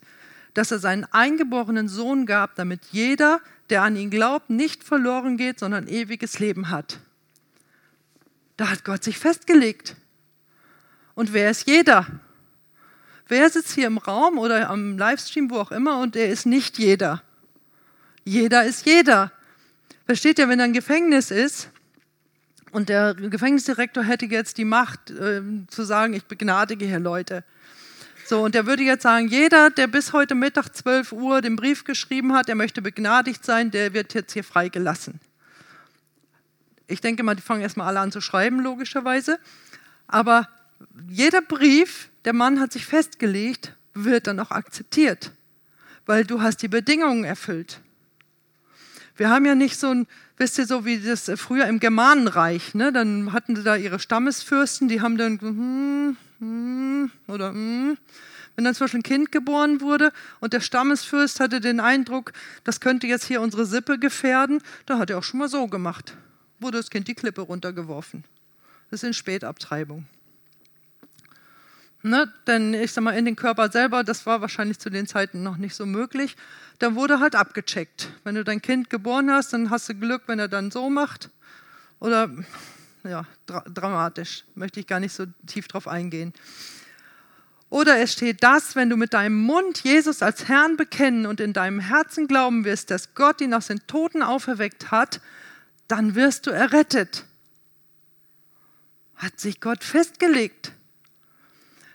dass 0.53 0.71
er 0.71 0.79
seinen 0.79 1.03
eingeborenen 1.05 1.88
Sohn 1.88 2.27
gab, 2.27 2.55
damit 2.55 2.81
jeder, 2.91 3.41
der 3.71 3.81
an 3.81 3.95
ihn 3.95 4.11
glaubt, 4.11 4.51
nicht 4.51 4.83
verloren 4.83 5.35
geht, 5.35 5.59
sondern 5.59 5.88
ewiges 5.88 6.39
Leben 6.39 6.69
hat. 6.69 6.99
Da 8.55 8.69
hat 8.69 8.85
Gott 8.85 9.03
sich 9.03 9.17
festgelegt. 9.17 9.95
Und 11.15 11.33
wer 11.33 11.49
ist 11.49 11.67
jeder? 11.67 12.05
Wer 13.27 13.49
sitzt 13.49 13.73
hier 13.73 13.88
im 13.88 13.97
Raum 13.97 14.38
oder 14.38 14.69
am 14.69 14.97
Livestream, 14.97 15.49
wo 15.49 15.57
auch 15.57 15.71
immer, 15.71 15.99
und 15.99 16.15
er 16.15 16.29
ist 16.29 16.45
nicht 16.45 16.77
jeder? 16.77 17.23
Jeder 18.23 18.63
ist 18.63 18.85
jeder. 18.85 19.31
Versteht 20.05 20.38
ihr, 20.38 20.47
wenn 20.47 20.59
er 20.59 20.65
ein 20.65 20.73
Gefängnis 20.73 21.31
ist 21.31 21.69
und 22.75 22.89
der 22.89 23.13
Gefängnisdirektor 23.13 24.03
hätte 24.03 24.25
jetzt 24.25 24.57
die 24.57 24.65
Macht 24.65 25.09
äh, 25.09 25.41
zu 25.67 25.85
sagen, 25.85 26.13
ich 26.13 26.25
begnadige 26.25 26.85
hier 26.85 26.99
Leute. 26.99 27.45
So, 28.25 28.43
und 28.43 28.53
der 28.53 28.65
würde 28.65 28.83
jetzt 28.83 29.03
sagen, 29.03 29.29
jeder, 29.29 29.69
der 29.69 29.88
bis 29.88 30.11
heute 30.11 30.35
Mittag 30.35 30.75
12 30.75 31.13
Uhr 31.13 31.39
den 31.39 31.55
Brief 31.55 31.85
geschrieben 31.85 32.33
hat, 32.33 32.49
der 32.49 32.55
möchte 32.55 32.81
begnadigt 32.81 33.45
sein, 33.45 33.71
der 33.71 33.93
wird 33.93 34.13
jetzt 34.13 34.33
hier 34.33 34.43
freigelassen. 34.43 35.21
Ich 36.88 36.99
denke 36.99 37.23
mal, 37.23 37.35
die 37.35 37.41
fangen 37.41 37.61
erstmal 37.61 37.88
alle 37.88 38.01
an 38.01 38.11
zu 38.11 38.19
schreiben, 38.19 38.59
logischerweise. 38.59 39.39
Aber 40.07 40.49
jeder 41.07 41.41
Brief, 41.41 42.09
der 42.25 42.33
Mann 42.33 42.59
hat 42.59 42.73
sich 42.73 42.85
festgelegt, 42.85 43.73
wird 43.93 44.27
dann 44.27 44.38
auch 44.41 44.51
akzeptiert, 44.51 45.31
weil 46.05 46.25
du 46.25 46.41
hast 46.41 46.61
die 46.61 46.67
Bedingungen 46.67 47.23
erfüllt. 47.23 47.79
Wir 49.15 49.29
haben 49.29 49.45
ja 49.45 49.55
nicht 49.55 49.79
so 49.79 49.91
ein, 49.91 50.07
wisst 50.38 50.58
ihr, 50.58 50.65
so 50.65 50.86
wie 50.86 51.00
das 51.00 51.32
früher 51.36 51.67
im 51.67 51.80
Germanenreich, 51.80 52.74
ne? 52.74 52.91
dann 52.91 53.34
hatten 53.34 53.56
sie 53.56 53.63
da 53.63 53.76
ihre 53.76 54.00
Stammesfürsten, 54.00 54.88
die 54.88 55.02
haben 55.02 55.17
dann 55.17 55.39
hm, 55.39 56.17
hm, 56.39 57.12
oder 57.28 57.50
hm. 57.50 57.98
Wenn 58.56 58.63
dann 58.63 58.74
zum 58.74 58.86
Beispiel 58.86 59.00
ein 59.02 59.04
Kind 59.04 59.32
geboren 59.34 59.82
wurde 59.82 60.13
und 60.39 60.54
der 60.54 60.62
Stammesfürst 60.62 61.41
hatte 61.41 61.60
den 61.60 61.82
Eindruck, 61.82 62.32
das 62.63 62.80
könnte 62.80 63.06
jetzt 63.06 63.26
hier 63.26 63.41
unsere 63.41 63.65
Sippe 63.65 64.00
gefährden, 64.00 64.62
da 64.86 64.98
hat 64.98 65.10
er 65.10 65.17
auch 65.17 65.24
schon 65.24 65.39
mal 65.39 65.50
so 65.50 65.67
gemacht. 65.67 66.15
Wurde 66.60 66.78
das 66.78 66.89
Kind 66.89 67.10
die 67.10 67.15
Klippe 67.15 67.41
runtergeworfen. 67.41 68.24
Das 68.89 69.04
ist 69.04 69.08
in 69.08 69.13
Spätabtreibung. 69.13 70.06
Ne? 72.05 72.31
Denn 72.45 72.75
ich 72.75 72.93
sag 72.93 73.03
mal, 73.03 73.17
in 73.17 73.25
den 73.25 73.35
Körper 73.35 73.71
selber, 73.71 74.03
das 74.03 74.27
war 74.27 74.39
wahrscheinlich 74.39 74.77
zu 74.77 74.91
den 74.91 75.07
Zeiten 75.07 75.41
noch 75.41 75.57
nicht 75.57 75.73
so 75.73 75.87
möglich. 75.87 76.35
Dann 76.77 76.93
wurde 76.93 77.19
halt 77.19 77.33
abgecheckt. 77.33 78.09
Wenn 78.23 78.35
du 78.35 78.43
dein 78.43 78.61
Kind 78.61 78.91
geboren 78.91 79.31
hast, 79.31 79.53
dann 79.53 79.71
hast 79.71 79.89
du 79.89 79.95
Glück, 79.95 80.21
wenn 80.27 80.37
er 80.37 80.47
dann 80.47 80.69
so 80.69 80.91
macht. 80.91 81.31
Oder, 81.99 82.29
ja, 83.03 83.25
dra 83.47 83.61
dramatisch. 83.61 84.43
Möchte 84.53 84.79
ich 84.79 84.85
gar 84.85 84.99
nicht 84.99 85.13
so 85.13 85.25
tief 85.47 85.67
drauf 85.67 85.87
eingehen. 85.87 86.31
Oder 87.71 87.97
es 87.97 88.13
steht 88.13 88.43
das, 88.43 88.75
wenn 88.75 88.91
du 88.91 88.97
mit 88.97 89.15
deinem 89.15 89.41
Mund 89.41 89.79
Jesus 89.79 90.21
als 90.21 90.47
Herrn 90.47 90.77
bekennen 90.77 91.25
und 91.25 91.39
in 91.39 91.53
deinem 91.53 91.79
Herzen 91.79 92.27
glauben 92.27 92.65
wirst, 92.65 92.91
dass 92.91 93.15
Gott 93.15 93.41
ihn 93.41 93.55
aus 93.55 93.65
den 93.65 93.79
Toten 93.87 94.21
auferweckt 94.21 94.91
hat, 94.91 95.21
dann 95.87 96.13
wirst 96.13 96.45
du 96.45 96.51
errettet. 96.51 97.25
Hat 99.15 99.39
sich 99.39 99.59
Gott 99.59 99.83
festgelegt. 99.83 100.74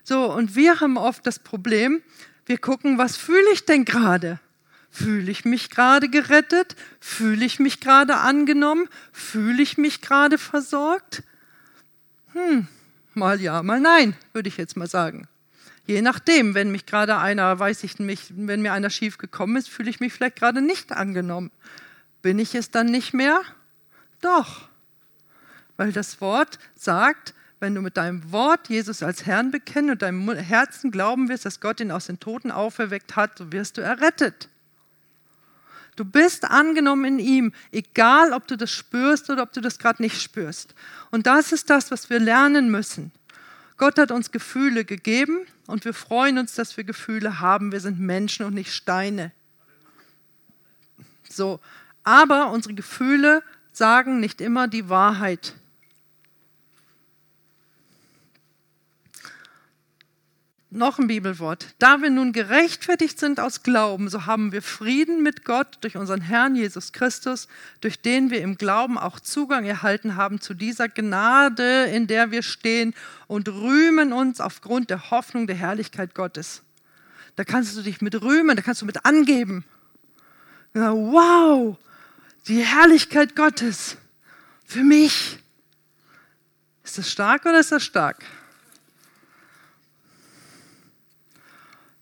So, 0.05 0.33
und 0.33 0.57
wir 0.57 0.81
haben 0.81 0.97
oft 0.97 1.27
das 1.27 1.39
Problem, 1.39 2.03
wir 2.47 2.59
gucken, 2.59 2.99
was 2.99 3.17
fühle 3.17 3.53
ich 3.53 3.65
denn 3.65 3.85
gerade? 3.85 4.41
Fühle 4.91 5.31
ich 5.31 5.45
mich 5.45 5.71
gerade 5.71 6.09
gerettet? 6.09 6.75
Fühle 6.99 7.45
ich 7.45 7.61
mich 7.61 7.81
gerade 7.81 8.17
angenommen? 8.17 8.89
Fühle 9.13 9.63
ich 9.63 9.79
mich 9.79 10.01
gerade 10.01 10.37
versorgt? 10.37 11.23
Hm, 12.33 12.67
mal 13.15 13.41
ja, 13.41 13.63
mal 13.63 13.81
nein, 13.81 14.17
würde 14.33 14.49
ich 14.49 14.57
jetzt 14.57 14.77
mal 14.77 14.89
sagen. 14.89 15.29
Je 15.87 16.03
nachdem, 16.03 16.55
wenn 16.55 16.71
mich 16.71 16.87
gerade 16.87 17.19
einer, 17.19 17.59
weiß 17.59 17.85
ich 17.85 17.99
nicht, 17.99 18.33
wenn 18.37 18.63
mir 18.63 18.73
einer 18.73 18.91
schief 18.91 19.19
gekommen 19.19 19.57
ist, 19.57 19.69
fühle 19.69 19.91
ich 19.91 20.01
mich 20.01 20.13
vielleicht 20.13 20.37
gerade 20.37 20.61
nicht 20.61 20.93
angenommen. 20.93 21.51
Bin 22.23 22.39
ich 22.39 22.55
es 22.55 22.71
dann 22.71 22.87
nicht 22.87 23.15
mehr? 23.15 23.41
Doch. 24.21 24.69
Weil 25.77 25.93
das 25.93 26.21
Wort 26.21 26.59
sagt, 26.75 27.35
wenn 27.61 27.75
du 27.75 27.83
mit 27.83 27.97
deinem 27.97 28.33
Wort 28.33 28.69
Jesus 28.69 29.03
als 29.03 29.27
Herrn 29.27 29.51
bekennen 29.51 29.91
und 29.91 30.03
deinem 30.03 30.31
Herzen 30.35 30.91
glauben 30.91 31.29
wirst, 31.29 31.45
dass 31.45 31.61
Gott 31.61 31.81
ihn 31.81 31.91
aus 31.91 32.07
den 32.07 32.19
Toten 32.19 32.51
auferweckt 32.51 33.17
hat, 33.17 33.39
so 33.39 33.53
wirst 33.53 33.77
du 33.77 33.83
errettet. 33.83 34.49
Du 35.97 36.05
bist 36.07 36.47
angenommen 36.47 37.05
in 37.05 37.19
ihm, 37.19 37.53
egal 37.73 38.33
ob 38.33 38.47
du 38.47 38.57
das 38.57 38.71
spürst 38.71 39.29
oder 39.29 39.43
ob 39.43 39.53
du 39.53 39.61
das 39.61 39.79
gerade 39.79 40.03
nicht 40.03 40.23
spürst. 40.23 40.75
Und 41.11 41.27
das 41.27 41.53
ist 41.53 41.69
das, 41.69 41.91
was 41.91 42.09
wir 42.09 42.19
lernen 42.19 42.71
müssen. 42.71 43.13
Gott 43.77 43.99
hat 43.99 44.11
uns 44.11 44.31
Gefühle 44.31 44.87
gegeben 44.87 45.41
und 45.67 45.85
wir 45.85 45.93
freuen 45.93 46.39
uns, 46.39 46.55
dass 46.55 46.77
wir 46.77 46.85
Gefühle 46.85 47.41
haben. 47.41 47.73
Wir 47.73 47.81
sind 47.81 48.01
Menschen 48.01 48.47
und 48.47 48.55
nicht 48.55 48.73
Steine. 48.73 49.33
So, 51.29 51.61
aber 52.03 52.51
unsere 52.51 52.75
Gefühle 52.75 53.43
sagen 53.73 54.21
nicht 54.21 54.41
immer 54.41 54.69
die 54.69 54.89
Wahrheit. 54.89 55.55
Noch 60.73 61.01
ein 61.01 61.09
Bibelwort. 61.09 61.75
Da 61.81 62.01
wir 62.01 62.11
nun 62.11 62.33
gerechtfertigt 62.33 63.19
sind 63.19 63.41
aus 63.41 63.65
Glauben, 63.65 64.09
so 64.09 64.27
haben 64.27 64.53
wir 64.53 64.63
Frieden 64.63 65.21
mit 65.21 65.45
Gott 65.45 65.79
durch 65.81 65.97
unseren 65.97 66.21
Herrn 66.21 66.55
Jesus 66.55 66.93
Christus, 66.93 67.49
durch 67.81 68.01
den 68.01 68.31
wir 68.31 68.41
im 68.41 68.57
Glauben 68.57 68.97
auch 68.97 69.19
Zugang 69.19 69.65
erhalten 69.65 70.15
haben 70.15 70.41
zu 70.41 70.55
dieser 70.55 70.89
Gnade, 70.89 71.87
in 71.87 72.07
der 72.07 72.31
wir 72.31 72.45
stehen 72.45 72.95
und 73.27 73.49
rühmen 73.49 74.13
uns 74.13 74.41
aufgrund 74.41 74.91
der 74.91 75.11
Hoffnung 75.11 75.49
der 75.49 75.57
Herrlichkeit 75.57 76.15
Gottes. 76.15 76.63
Da 77.35 77.43
kannst 77.43 77.77
du 77.77 77.83
dich 77.83 78.01
mit 78.01 78.23
rühmen, 78.23 78.55
da 78.55 78.63
kannst 78.63 78.83
du 78.83 78.87
mit 78.87 79.05
angeben. 79.05 79.65
Wow, 80.73 81.79
die 82.47 82.65
Herrlichkeit 82.65 83.35
Gottes 83.35 83.97
für 84.65 84.85
mich. 84.85 85.39
Ist 86.85 86.97
das 86.97 87.11
stark 87.11 87.45
oder 87.45 87.59
ist 87.59 87.73
das 87.73 87.83
stark? 87.83 88.25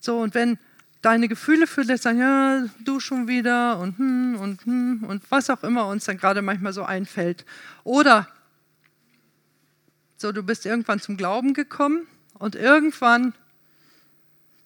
So, 0.01 0.19
und 0.19 0.35
wenn 0.35 0.59
deine 1.03 1.29
Gefühle 1.29 1.67
für 1.67 1.85
dich 1.85 2.01
sagen, 2.01 2.19
ja, 2.19 2.65
du 2.85 3.01
schon 3.01 3.29
wieder 3.29 3.79
und 3.79 3.99
hm 3.99 4.37
und 4.41 4.65
hm 4.65 5.05
und 5.05 5.31
was 5.31 5.51
auch 5.51 5.63
immer 5.63 5.87
uns 5.87 6.05
dann 6.05 6.19
gerade 6.19 6.43
manchmal 6.43 6.73
so 6.73 6.85
einfällt. 6.85 7.45
Oder 7.85 8.29
so, 10.17 10.33
du 10.33 10.43
bist 10.43 10.67
irgendwann 10.67 11.01
zum 11.01 11.17
Glauben 11.17 11.55
gekommen 11.55 12.07
und 12.35 12.57
irgendwann 12.57 13.35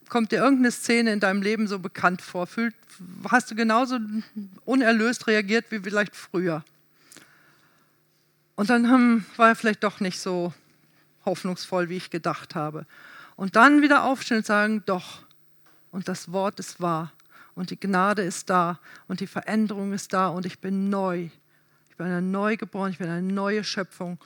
kommt 0.08 0.32
dir 0.32 0.36
irgendeine 0.36 0.70
Szene 0.70 1.12
in 1.12 1.20
deinem 1.20 1.42
Leben 1.42 1.66
so 1.66 1.78
bekannt 1.78 2.22
vor. 2.22 2.46
Fühlt, 2.46 2.74
hast 3.30 3.50
du 3.50 3.54
genauso 3.54 3.98
unerlöst 4.64 5.26
reagiert 5.26 5.66
wie 5.70 5.80
vielleicht 5.80 6.16
früher. 6.16 6.64
Und 8.56 8.70
dann 8.70 8.90
hm, 8.90 9.24
war 9.36 9.48
er 9.48 9.56
vielleicht 9.56 9.82
doch 9.84 10.00
nicht 10.00 10.20
so 10.20 10.52
hoffnungsvoll, 11.24 11.88
wie 11.88 11.96
ich 11.96 12.10
gedacht 12.10 12.54
habe. 12.54 12.86
Und 13.36 13.56
dann 13.56 13.82
wieder 13.82 14.04
aufstehen 14.04 14.38
und 14.38 14.46
sagen, 14.46 14.82
doch, 14.86 15.22
und 15.90 16.08
das 16.08 16.32
Wort 16.32 16.58
ist 16.58 16.80
wahr 16.80 17.12
und 17.54 17.70
die 17.70 17.78
Gnade 17.78 18.22
ist 18.22 18.50
da 18.50 18.78
und 19.08 19.20
die 19.20 19.26
Veränderung 19.26 19.92
ist 19.92 20.12
da 20.12 20.28
und 20.28 20.46
ich 20.46 20.58
bin 20.58 20.88
neu. 20.88 21.28
Ich 21.90 21.96
bin 21.96 22.06
eine 22.06 22.22
Neugeboren, 22.22 22.90
ich 22.90 22.98
bin 22.98 23.08
eine 23.08 23.22
neue 23.22 23.64
Schöpfung. 23.64 24.18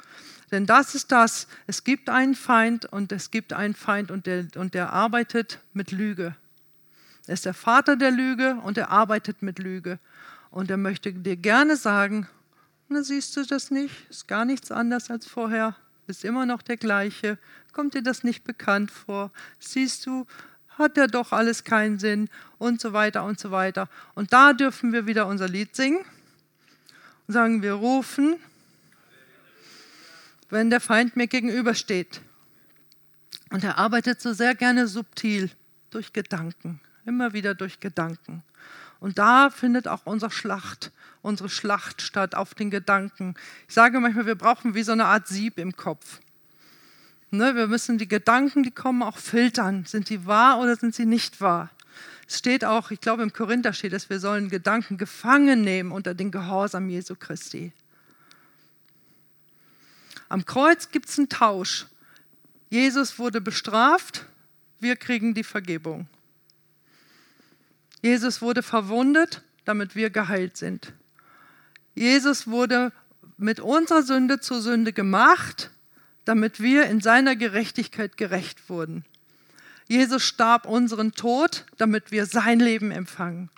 Denn 0.53 0.67
das 0.67 0.95
ist 0.95 1.11
das, 1.11 1.49
es 1.67 1.83
gibt 1.83 2.09
einen 2.09 2.37
Feind 2.37 2.87
und 2.87 3.11
es 3.11 3.33
gibt 3.33 3.53
einen 3.53 3.75
Feind 3.75 4.13
und 4.13 4.27
der, 4.27 4.47
und 4.55 4.75
der 4.75 4.93
arbeitet 4.93 5.59
mit 5.73 5.91
Lüge. 5.91 6.37
Er 7.27 7.35
ist 7.35 7.45
der 7.45 7.55
Vater 7.55 7.97
der 7.97 8.13
Lüge 8.13 8.55
und 8.63 8.79
er 8.79 8.91
arbeitet 8.91 9.43
mit 9.43 9.59
Lüge. 9.59 9.99
Und 10.51 10.71
er 10.71 10.77
möchte 10.77 11.13
dir 11.13 11.37
gerne 11.37 11.77
sagen, 11.77 12.29
na 12.89 13.03
siehst 13.03 13.37
du 13.37 13.45
das 13.45 13.73
nicht, 13.73 14.09
ist 14.09 14.29
gar 14.29 14.45
nichts 14.45 14.71
anders 14.71 15.11
als 15.11 15.27
vorher, 15.27 15.75
ist 16.09 16.25
immer 16.25 16.47
noch 16.47 16.63
der 16.63 16.77
gleiche, 16.77 17.39
kommt 17.73 17.95
dir 17.95 18.03
das 18.03 18.25
nicht 18.25 18.45
bekannt 18.45 18.91
vor, 18.91 19.31
siehst 19.59 20.07
du, 20.07 20.27
hat 20.79 20.97
ja 20.97 21.07
doch 21.07 21.33
alles 21.33 21.65
keinen 21.65 21.99
Sinn 21.99 22.29
und 22.59 22.81
so 22.81 22.93
weiter 22.93 23.25
und 23.25 23.41
so 23.41 23.51
weiter. 23.51 23.89
Und 24.15 24.33
da 24.33 24.53
dürfen 24.53 24.93
wir 24.93 25.07
wieder 25.07 25.27
unser 25.27 25.49
Lied 25.49 25.75
singen 25.75 26.05
und 27.27 27.35
sagen, 27.35 27.63
wir 27.63 27.75
rufen, 27.75 28.37
wenn 30.51 30.71
der 30.71 30.81
Feind 30.81 31.17
mir 31.17 31.27
gegenübersteht. 31.27 32.21
Und 33.51 33.65
er 33.65 33.79
arbeitet 33.79 34.21
so 34.21 34.33
sehr 34.33 34.55
gerne 34.55 34.87
subtil 34.87 35.51
durch 35.91 36.13
Gedanken, 36.13 36.81
immer 37.05 37.33
wieder 37.33 37.55
durch 37.55 37.81
Gedanken. 37.81 38.43
Und 39.01 39.19
da 39.19 39.51
findet 39.51 39.89
auch 39.89 40.05
unsere 40.05 40.31
Schlacht, 40.31 40.91
unsere 41.27 41.49
Schlacht 41.49 42.01
statt 42.01 42.35
auf 42.35 42.55
den 42.55 42.71
Gedanken. 42.71 43.35
Ich 43.69 43.75
sage 43.75 44.01
manchmal, 44.01 44.27
wir 44.27 44.37
brauchen 44.37 44.75
wie 44.75 44.83
so 44.83 44.93
eine 44.93 45.07
Art 45.07 45.29
Sieb 45.29 45.59
im 45.59 45.77
Kopf. 45.77 46.21
Ne, 47.31 47.57
wir 47.57 47.67
müssen 47.67 47.99
die 47.99 48.09
Gedanken, 48.09 48.63
die 48.63 48.71
kommen, 48.71 49.03
auch 49.03 49.19
filtern. 49.19 49.85
Sind 49.85 50.09
die 50.09 50.27
wahr 50.27 50.61
oder 50.61 50.77
sind 50.77 50.95
sie 50.95 51.05
nicht 51.05 51.41
wahr? 51.41 51.71
Es 52.29 52.39
steht 52.39 52.65
auch, 52.65 52.91
ich 52.91 53.01
glaube 53.01 53.23
im 53.23 53.33
Korinther 53.33 53.73
steht 53.73 53.93
es, 53.93 54.09
wir 54.09 54.21
sollen 54.21 54.49
Gedanken 54.49 54.97
gefangen 54.97 55.63
nehmen 55.63 55.93
unter 55.93 56.15
den 56.15 56.31
Gehorsam 56.31 56.89
Jesu 56.89 57.15
Christi. 57.15 57.73
Am 60.29 60.45
Kreuz 60.45 60.91
gibt 60.91 61.09
es 61.09 61.19
einen 61.19 61.29
Tausch. 61.29 61.87
Jesus 62.69 63.19
wurde 63.19 63.41
bestraft, 63.41 64.27
wir 64.81 64.97
kriegen 64.97 65.35
die 65.35 65.45
Vergebung. 65.45 66.09
Jesus 68.03 68.43
wurde 68.43 68.63
verwundet, 68.63 69.43
damit 69.65 69.95
wir 69.95 70.11
geheilt 70.11 70.57
sind. 70.57 70.93
Jesus 71.97 72.47
wurde 72.47 72.93
mit 73.39 73.59
unserer 73.59 74.03
Sünde 74.03 74.39
zur 74.39 74.61
Sünde 74.61 74.93
gemacht, 74.93 75.71
damit 76.27 76.61
wir 76.61 76.85
in 76.87 77.01
seiner 77.01 77.37
Gerechtigkeit 77.37 78.17
gerecht 78.17 78.69
wurden. 78.69 79.05
Jesus 79.89 80.23
starb 80.23 80.67
unseren 80.67 81.13
Tod, 81.13 81.65
damit 81.79 82.13
wir 82.13 82.27
sein 82.27 82.61
Leben 82.61 82.91
empfangen. 82.91 83.51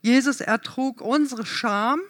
Jesus 0.00 0.40
ertrug 0.40 1.00
unsere 1.00 1.44
Scham, 1.44 2.00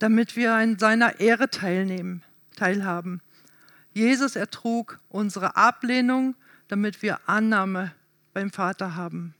damit 0.00 0.34
wir 0.36 0.58
in 0.60 0.78
seiner 0.78 1.20
Ehre 1.20 1.48
teilnehmen, 1.48 2.22
teilhaben. 2.56 3.20
Jesus 3.94 4.34
ertrug 4.36 4.98
unsere 5.08 5.56
Ablehnung, 5.56 6.34
damit 6.68 7.02
wir 7.02 7.20
Annahme 7.26 7.92
beim 8.34 8.50
Vater 8.50 8.96
haben. 8.96 9.34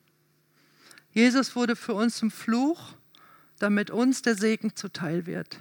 Jesus 1.12 1.56
wurde 1.56 1.74
für 1.74 1.94
uns 1.94 2.16
zum 2.16 2.30
Fluch, 2.30 2.94
damit 3.58 3.90
uns 3.90 4.22
der 4.22 4.34
Segen 4.34 4.74
zuteil 4.74 5.26
wird. 5.26 5.60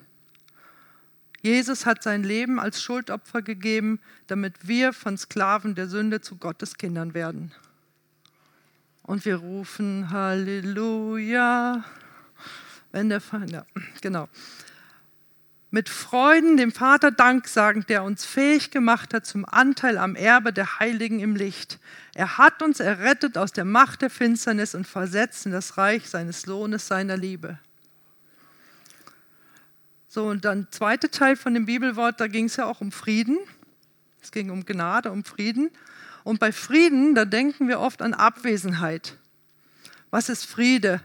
Jesus 1.42 1.86
hat 1.86 2.02
sein 2.02 2.24
Leben 2.24 2.60
als 2.60 2.82
Schuldopfer 2.82 3.44
gegeben, 3.44 4.00
damit 4.26 4.68
wir 4.68 4.94
von 4.94 5.16
Sklaven 5.16 5.76
der 5.76 5.88
Sünde 5.88 6.20
zu 6.20 6.38
Gottes 6.38 6.78
Kindern 6.78 7.14
werden. 7.14 7.52
Und 9.04 9.26
wir 9.26 9.36
rufen 9.36 10.10
Halleluja, 10.10 11.84
wenn 12.92 13.10
der 13.10 13.22
Feind, 13.22 13.52
ja, 13.52 13.66
genau. 14.02 14.28
Mit 15.70 15.90
Freuden 15.90 16.58
dem 16.58 16.72
Vater 16.72 17.12
Dank 17.12 17.48
sagen, 17.48 17.86
der 17.90 18.04
uns 18.04 18.26
fähig 18.26 18.72
gemacht 18.72 19.14
hat 19.14 19.28
zum 19.28 19.46
Anteil 19.46 19.98
am 19.98 20.16
Erbe 20.16 20.54
der 20.54 20.80
Heiligen 20.80 21.20
im 21.20 21.36
Licht. 21.36 21.80
Er 22.16 22.40
hat 22.40 22.64
uns 22.64 22.80
errettet 22.80 23.38
aus 23.38 23.52
der 23.52 23.66
Macht 23.66 24.02
der 24.02 24.10
Finsternis 24.10 24.74
und 24.74 24.88
versetzt 24.88 25.46
in 25.46 25.52
das 25.52 25.78
Reich 25.78 26.10
seines 26.10 26.44
Sohnes 26.44 26.88
seiner 26.88 27.18
Liebe. 27.18 27.60
So, 30.16 30.28
und 30.28 30.46
dann 30.46 30.68
zweite 30.72 31.12
Teil 31.12 31.36
von 31.36 31.54
dem 31.54 31.66
Bibelwort, 31.66 32.22
da 32.22 32.28
ging 32.28 32.46
es 32.46 32.56
ja 32.56 32.68
auch 32.68 32.80
um 32.80 32.94
Frieden. 32.94 33.38
Es 34.24 34.32
ging 34.32 34.50
um 34.50 34.66
Gnade, 34.66 35.12
um 35.12 35.26
Frieden. 35.26 35.72
Und 36.24 36.40
bei 36.40 36.54
Frieden, 36.54 37.16
da 37.16 37.26
denken 37.26 37.68
wir 37.68 37.82
oft 37.82 38.02
an 38.02 38.14
Abwesenheit. 38.14 39.18
Was 40.12 40.30
ist 40.30 40.46
Friede? 40.46 41.02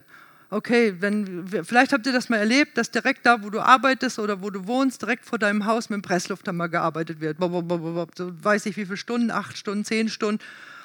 Okay, 0.48 0.94
wenn, 1.00 1.44
vielleicht 1.64 1.92
habt 1.92 2.06
ihr 2.06 2.12
das 2.12 2.28
mal 2.28 2.36
erlebt, 2.36 2.78
dass 2.78 2.92
direkt 2.92 3.26
da, 3.26 3.42
wo 3.42 3.50
du 3.50 3.58
arbeitest 3.58 4.20
oder 4.20 4.42
wo 4.42 4.50
du 4.50 4.68
wohnst, 4.68 5.02
direkt 5.02 5.26
vor 5.26 5.40
deinem 5.40 5.66
Haus 5.66 5.90
mit 5.90 5.96
dem 5.96 6.02
Presslufthammer 6.02 6.68
gearbeitet 6.68 7.20
wird. 7.20 7.38
So 7.40 8.32
weiß 8.44 8.66
ich 8.66 8.76
wie 8.76 8.84
viele 8.84 8.96
Stunden, 8.96 9.32
acht 9.32 9.58
Stunden, 9.58 9.84
zehn 9.84 10.08
Stunden. 10.08 10.40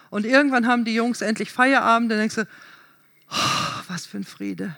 Und 0.09 0.25
irgendwann 0.25 0.65
haben 0.65 0.83
die 0.83 0.95
Jungs 0.95 1.21
endlich 1.21 1.51
Feierabend, 1.51 2.09
dann 2.09 2.17
denkst 2.17 2.35
du, 2.37 2.47
oh, 3.29 3.81
was 3.87 4.07
für 4.07 4.17
ein 4.17 4.23
Friede. 4.23 4.75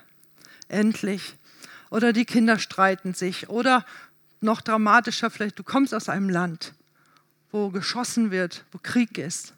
Endlich 0.68 1.38
oder 1.90 2.14
die 2.14 2.26
Kinder 2.26 2.60
streiten 2.60 3.14
sich 3.14 3.50
oder 3.50 3.86
noch 4.42 4.62
dramatischer 4.62 5.30
vielleicht, 5.30 5.58
du 5.58 5.64
kommst 5.64 5.94
aus 5.94 6.10
einem 6.10 6.30
Land, 6.30 6.74
wo 7.52 7.70
geschossen 7.70 8.32
wird, 8.32 8.64
wo 8.72 8.80
Krieg 8.82 9.18
ist. 9.18 9.54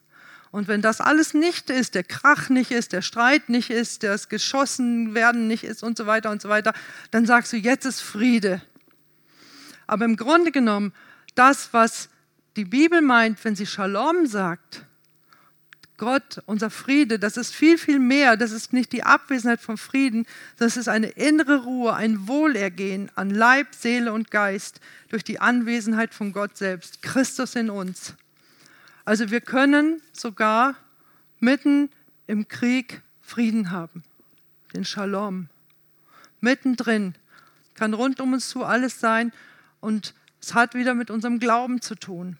Und 0.50 0.66
wenn 0.66 0.82
das 0.82 1.00
alles 1.00 1.32
nicht 1.32 1.70
ist, 1.70 1.94
der 1.94 2.02
Krach 2.02 2.48
nicht 2.48 2.72
ist, 2.72 2.92
der 2.92 3.02
Streit 3.02 3.48
nicht 3.48 3.70
ist, 3.70 4.02
das 4.02 4.28
geschossen 4.28 5.14
werden 5.14 5.46
nicht 5.46 5.62
ist 5.62 5.82
und 5.82 5.96
so 5.96 6.06
weiter 6.06 6.30
und 6.30 6.42
so 6.42 6.48
weiter, 6.48 6.72
dann 7.12 7.24
sagst 7.24 7.52
du, 7.52 7.56
jetzt 7.56 7.84
ist 7.84 8.00
Friede. 8.00 8.60
Aber 9.86 10.04
im 10.04 10.16
Grunde 10.16 10.50
genommen, 10.50 10.92
das, 11.36 11.72
was 11.72 12.08
die 12.56 12.64
Bibel 12.64 13.00
meint, 13.00 13.44
wenn 13.44 13.54
sie 13.54 13.66
Shalom 13.66 14.26
sagt, 14.26 14.84
Gott, 16.00 16.42
unser 16.46 16.70
Friede, 16.70 17.18
das 17.18 17.36
ist 17.36 17.54
viel, 17.54 17.76
viel 17.76 17.98
mehr. 17.98 18.38
Das 18.38 18.52
ist 18.52 18.72
nicht 18.72 18.90
die 18.92 19.02
Abwesenheit 19.02 19.60
von 19.60 19.76
Frieden, 19.76 20.24
das 20.56 20.78
ist 20.78 20.88
eine 20.88 21.08
innere 21.08 21.64
Ruhe, 21.64 21.92
ein 21.92 22.26
Wohlergehen 22.26 23.10
an 23.16 23.28
Leib, 23.28 23.74
Seele 23.74 24.14
und 24.14 24.30
Geist 24.30 24.80
durch 25.10 25.24
die 25.24 25.40
Anwesenheit 25.40 26.14
von 26.14 26.32
Gott 26.32 26.56
selbst, 26.56 27.02
Christus 27.02 27.54
in 27.54 27.68
uns. 27.68 28.14
Also 29.04 29.30
wir 29.30 29.42
können 29.42 30.00
sogar 30.14 30.74
mitten 31.38 31.90
im 32.26 32.48
Krieg 32.48 33.02
Frieden 33.20 33.70
haben, 33.70 34.02
den 34.72 34.86
Shalom. 34.86 35.48
Mittendrin 36.40 37.14
kann 37.74 37.92
rund 37.92 38.20
um 38.20 38.32
uns 38.32 38.48
zu 38.48 38.64
alles 38.64 39.00
sein 39.00 39.34
und 39.80 40.14
es 40.40 40.54
hat 40.54 40.74
wieder 40.74 40.94
mit 40.94 41.10
unserem 41.10 41.40
Glauben 41.40 41.82
zu 41.82 41.94
tun. 41.94 42.38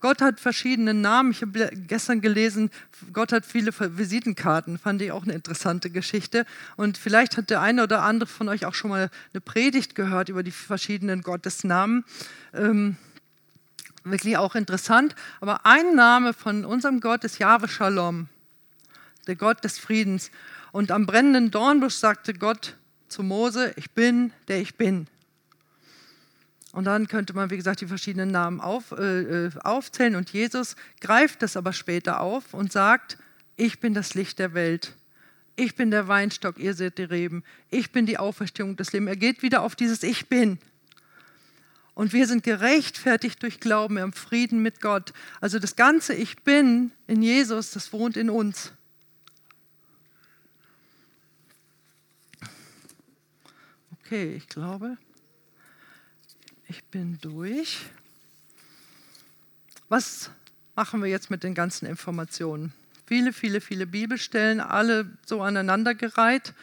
Gott 0.00 0.20
hat 0.20 0.40
verschiedene 0.40 0.94
Namen. 0.94 1.30
Ich 1.30 1.42
habe 1.42 1.70
gestern 1.74 2.20
gelesen, 2.20 2.70
Gott 3.12 3.32
hat 3.32 3.46
viele 3.46 3.72
Visitenkarten. 3.72 4.78
Fand 4.78 5.00
ich 5.02 5.12
auch 5.12 5.22
eine 5.22 5.32
interessante 5.32 5.90
Geschichte. 5.90 6.44
Und 6.76 6.98
vielleicht 6.98 7.36
hat 7.36 7.50
der 7.50 7.60
eine 7.60 7.82
oder 7.82 8.02
andere 8.02 8.28
von 8.28 8.48
euch 8.48 8.66
auch 8.66 8.74
schon 8.74 8.90
mal 8.90 9.10
eine 9.32 9.40
Predigt 9.40 9.94
gehört 9.94 10.28
über 10.28 10.42
die 10.42 10.50
verschiedenen 10.50 11.22
Gottesnamen. 11.22 12.04
Ähm, 12.52 12.96
wirklich 14.04 14.36
auch 14.36 14.54
interessant. 14.54 15.14
Aber 15.40 15.64
ein 15.64 15.94
Name 15.94 16.32
von 16.32 16.64
unserem 16.64 17.00
Gott 17.00 17.24
ist 17.24 17.38
Jahwe 17.38 17.68
Shalom, 17.68 18.28
der 19.26 19.36
Gott 19.36 19.64
des 19.64 19.78
Friedens. 19.78 20.30
Und 20.72 20.90
am 20.90 21.06
brennenden 21.06 21.50
Dornbusch 21.50 21.94
sagte 21.94 22.34
Gott 22.34 22.76
zu 23.08 23.22
Mose, 23.22 23.72
ich 23.76 23.92
bin, 23.92 24.32
der 24.48 24.60
ich 24.60 24.74
bin. 24.74 25.06
Und 26.76 26.84
dann 26.84 27.08
könnte 27.08 27.32
man, 27.32 27.48
wie 27.48 27.56
gesagt, 27.56 27.80
die 27.80 27.86
verschiedenen 27.86 28.30
Namen 28.30 28.60
auf, 28.60 28.92
äh, 28.92 29.46
äh, 29.46 29.50
aufzählen. 29.64 30.14
Und 30.14 30.28
Jesus 30.28 30.76
greift 31.00 31.40
das 31.40 31.56
aber 31.56 31.72
später 31.72 32.20
auf 32.20 32.52
und 32.52 32.70
sagt, 32.70 33.16
ich 33.56 33.80
bin 33.80 33.94
das 33.94 34.12
Licht 34.12 34.38
der 34.38 34.52
Welt. 34.52 34.92
Ich 35.56 35.74
bin 35.74 35.90
der 35.90 36.06
Weinstock, 36.06 36.58
ihr 36.58 36.74
seid 36.74 36.98
die 36.98 37.04
Reben. 37.04 37.44
Ich 37.70 37.92
bin 37.92 38.04
die 38.04 38.18
Auferstehung 38.18 38.76
des 38.76 38.92
Lebens. 38.92 39.08
Er 39.08 39.16
geht 39.16 39.42
wieder 39.42 39.62
auf 39.62 39.74
dieses 39.74 40.02
Ich 40.02 40.28
bin. 40.28 40.58
Und 41.94 42.12
wir 42.12 42.26
sind 42.26 42.42
gerechtfertigt 42.42 43.42
durch 43.42 43.58
Glauben 43.58 43.96
im 43.96 44.12
Frieden 44.12 44.60
mit 44.60 44.82
Gott. 44.82 45.14
Also 45.40 45.58
das 45.58 45.76
ganze 45.76 46.12
Ich 46.12 46.42
bin 46.42 46.92
in 47.06 47.22
Jesus, 47.22 47.70
das 47.70 47.90
wohnt 47.94 48.18
in 48.18 48.28
uns. 48.28 48.72
Okay, 54.04 54.34
ich 54.36 54.46
glaube 54.46 54.98
ich 56.68 56.84
bin 56.84 57.18
durch. 57.20 57.86
Was 59.88 60.30
machen 60.74 61.02
wir 61.02 61.08
jetzt 61.08 61.30
mit 61.30 61.42
den 61.42 61.54
ganzen 61.54 61.86
Informationen? 61.86 62.72
Viele, 63.06 63.32
viele, 63.32 63.60
viele 63.60 63.86
Bibelstellen, 63.86 64.60
alle 64.60 65.08
so 65.26 65.42
aneinandergereiht. 65.42 66.54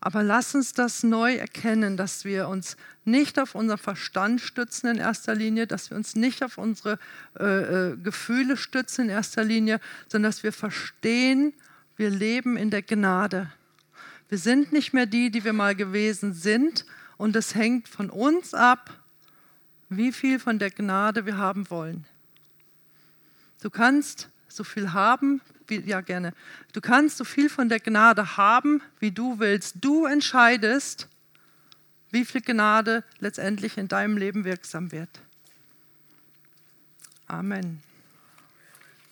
Aber 0.00 0.22
lass 0.22 0.54
uns 0.54 0.72
das 0.72 1.02
neu 1.02 1.34
erkennen, 1.34 1.96
dass 1.96 2.24
wir 2.24 2.48
uns 2.48 2.76
nicht 3.04 3.38
auf 3.38 3.54
unseren 3.54 3.78
Verstand 3.78 4.40
stützen 4.40 4.88
in 4.88 4.98
erster 4.98 5.34
Linie, 5.34 5.66
dass 5.66 5.90
wir 5.90 5.96
uns 5.96 6.14
nicht 6.14 6.42
auf 6.42 6.58
unsere 6.58 6.98
äh, 7.38 7.44
äh, 7.90 7.96
Gefühle 7.96 8.56
stützen 8.56 9.06
in 9.06 9.10
erster 9.10 9.44
Linie, 9.44 9.80
sondern 10.08 10.30
dass 10.30 10.42
wir 10.42 10.52
verstehen, 10.52 11.52
wir 11.96 12.10
leben 12.10 12.56
in 12.56 12.70
der 12.70 12.82
Gnade. 12.82 13.50
Wir 14.28 14.38
sind 14.38 14.72
nicht 14.72 14.92
mehr 14.92 15.06
die, 15.06 15.30
die 15.30 15.44
wir 15.44 15.52
mal 15.52 15.74
gewesen 15.74 16.34
sind 16.34 16.84
und 17.16 17.36
es 17.36 17.54
hängt 17.54 17.88
von 17.88 18.10
uns 18.10 18.54
ab, 18.54 18.98
wie 19.88 20.12
viel 20.12 20.38
von 20.38 20.58
der 20.58 20.70
Gnade 20.70 21.26
wir 21.26 21.36
haben 21.36 21.70
wollen. 21.70 22.04
Du 23.60 23.70
kannst 23.70 24.28
so 24.48 24.64
viel 24.64 24.92
haben, 24.92 25.40
wie, 25.66 25.80
ja 25.80 26.00
gerne, 26.00 26.32
du 26.72 26.80
kannst 26.80 27.16
so 27.16 27.24
viel 27.24 27.48
von 27.48 27.68
der 27.68 27.80
Gnade 27.80 28.36
haben, 28.36 28.82
wie 28.98 29.10
du 29.10 29.38
willst. 29.38 29.76
Du 29.80 30.06
entscheidest, 30.06 31.08
wie 32.10 32.24
viel 32.24 32.40
Gnade 32.40 33.04
letztendlich 33.18 33.76
in 33.76 33.88
deinem 33.88 34.16
Leben 34.16 34.44
wirksam 34.44 34.92
wird. 34.92 35.10
Amen. 37.26 37.82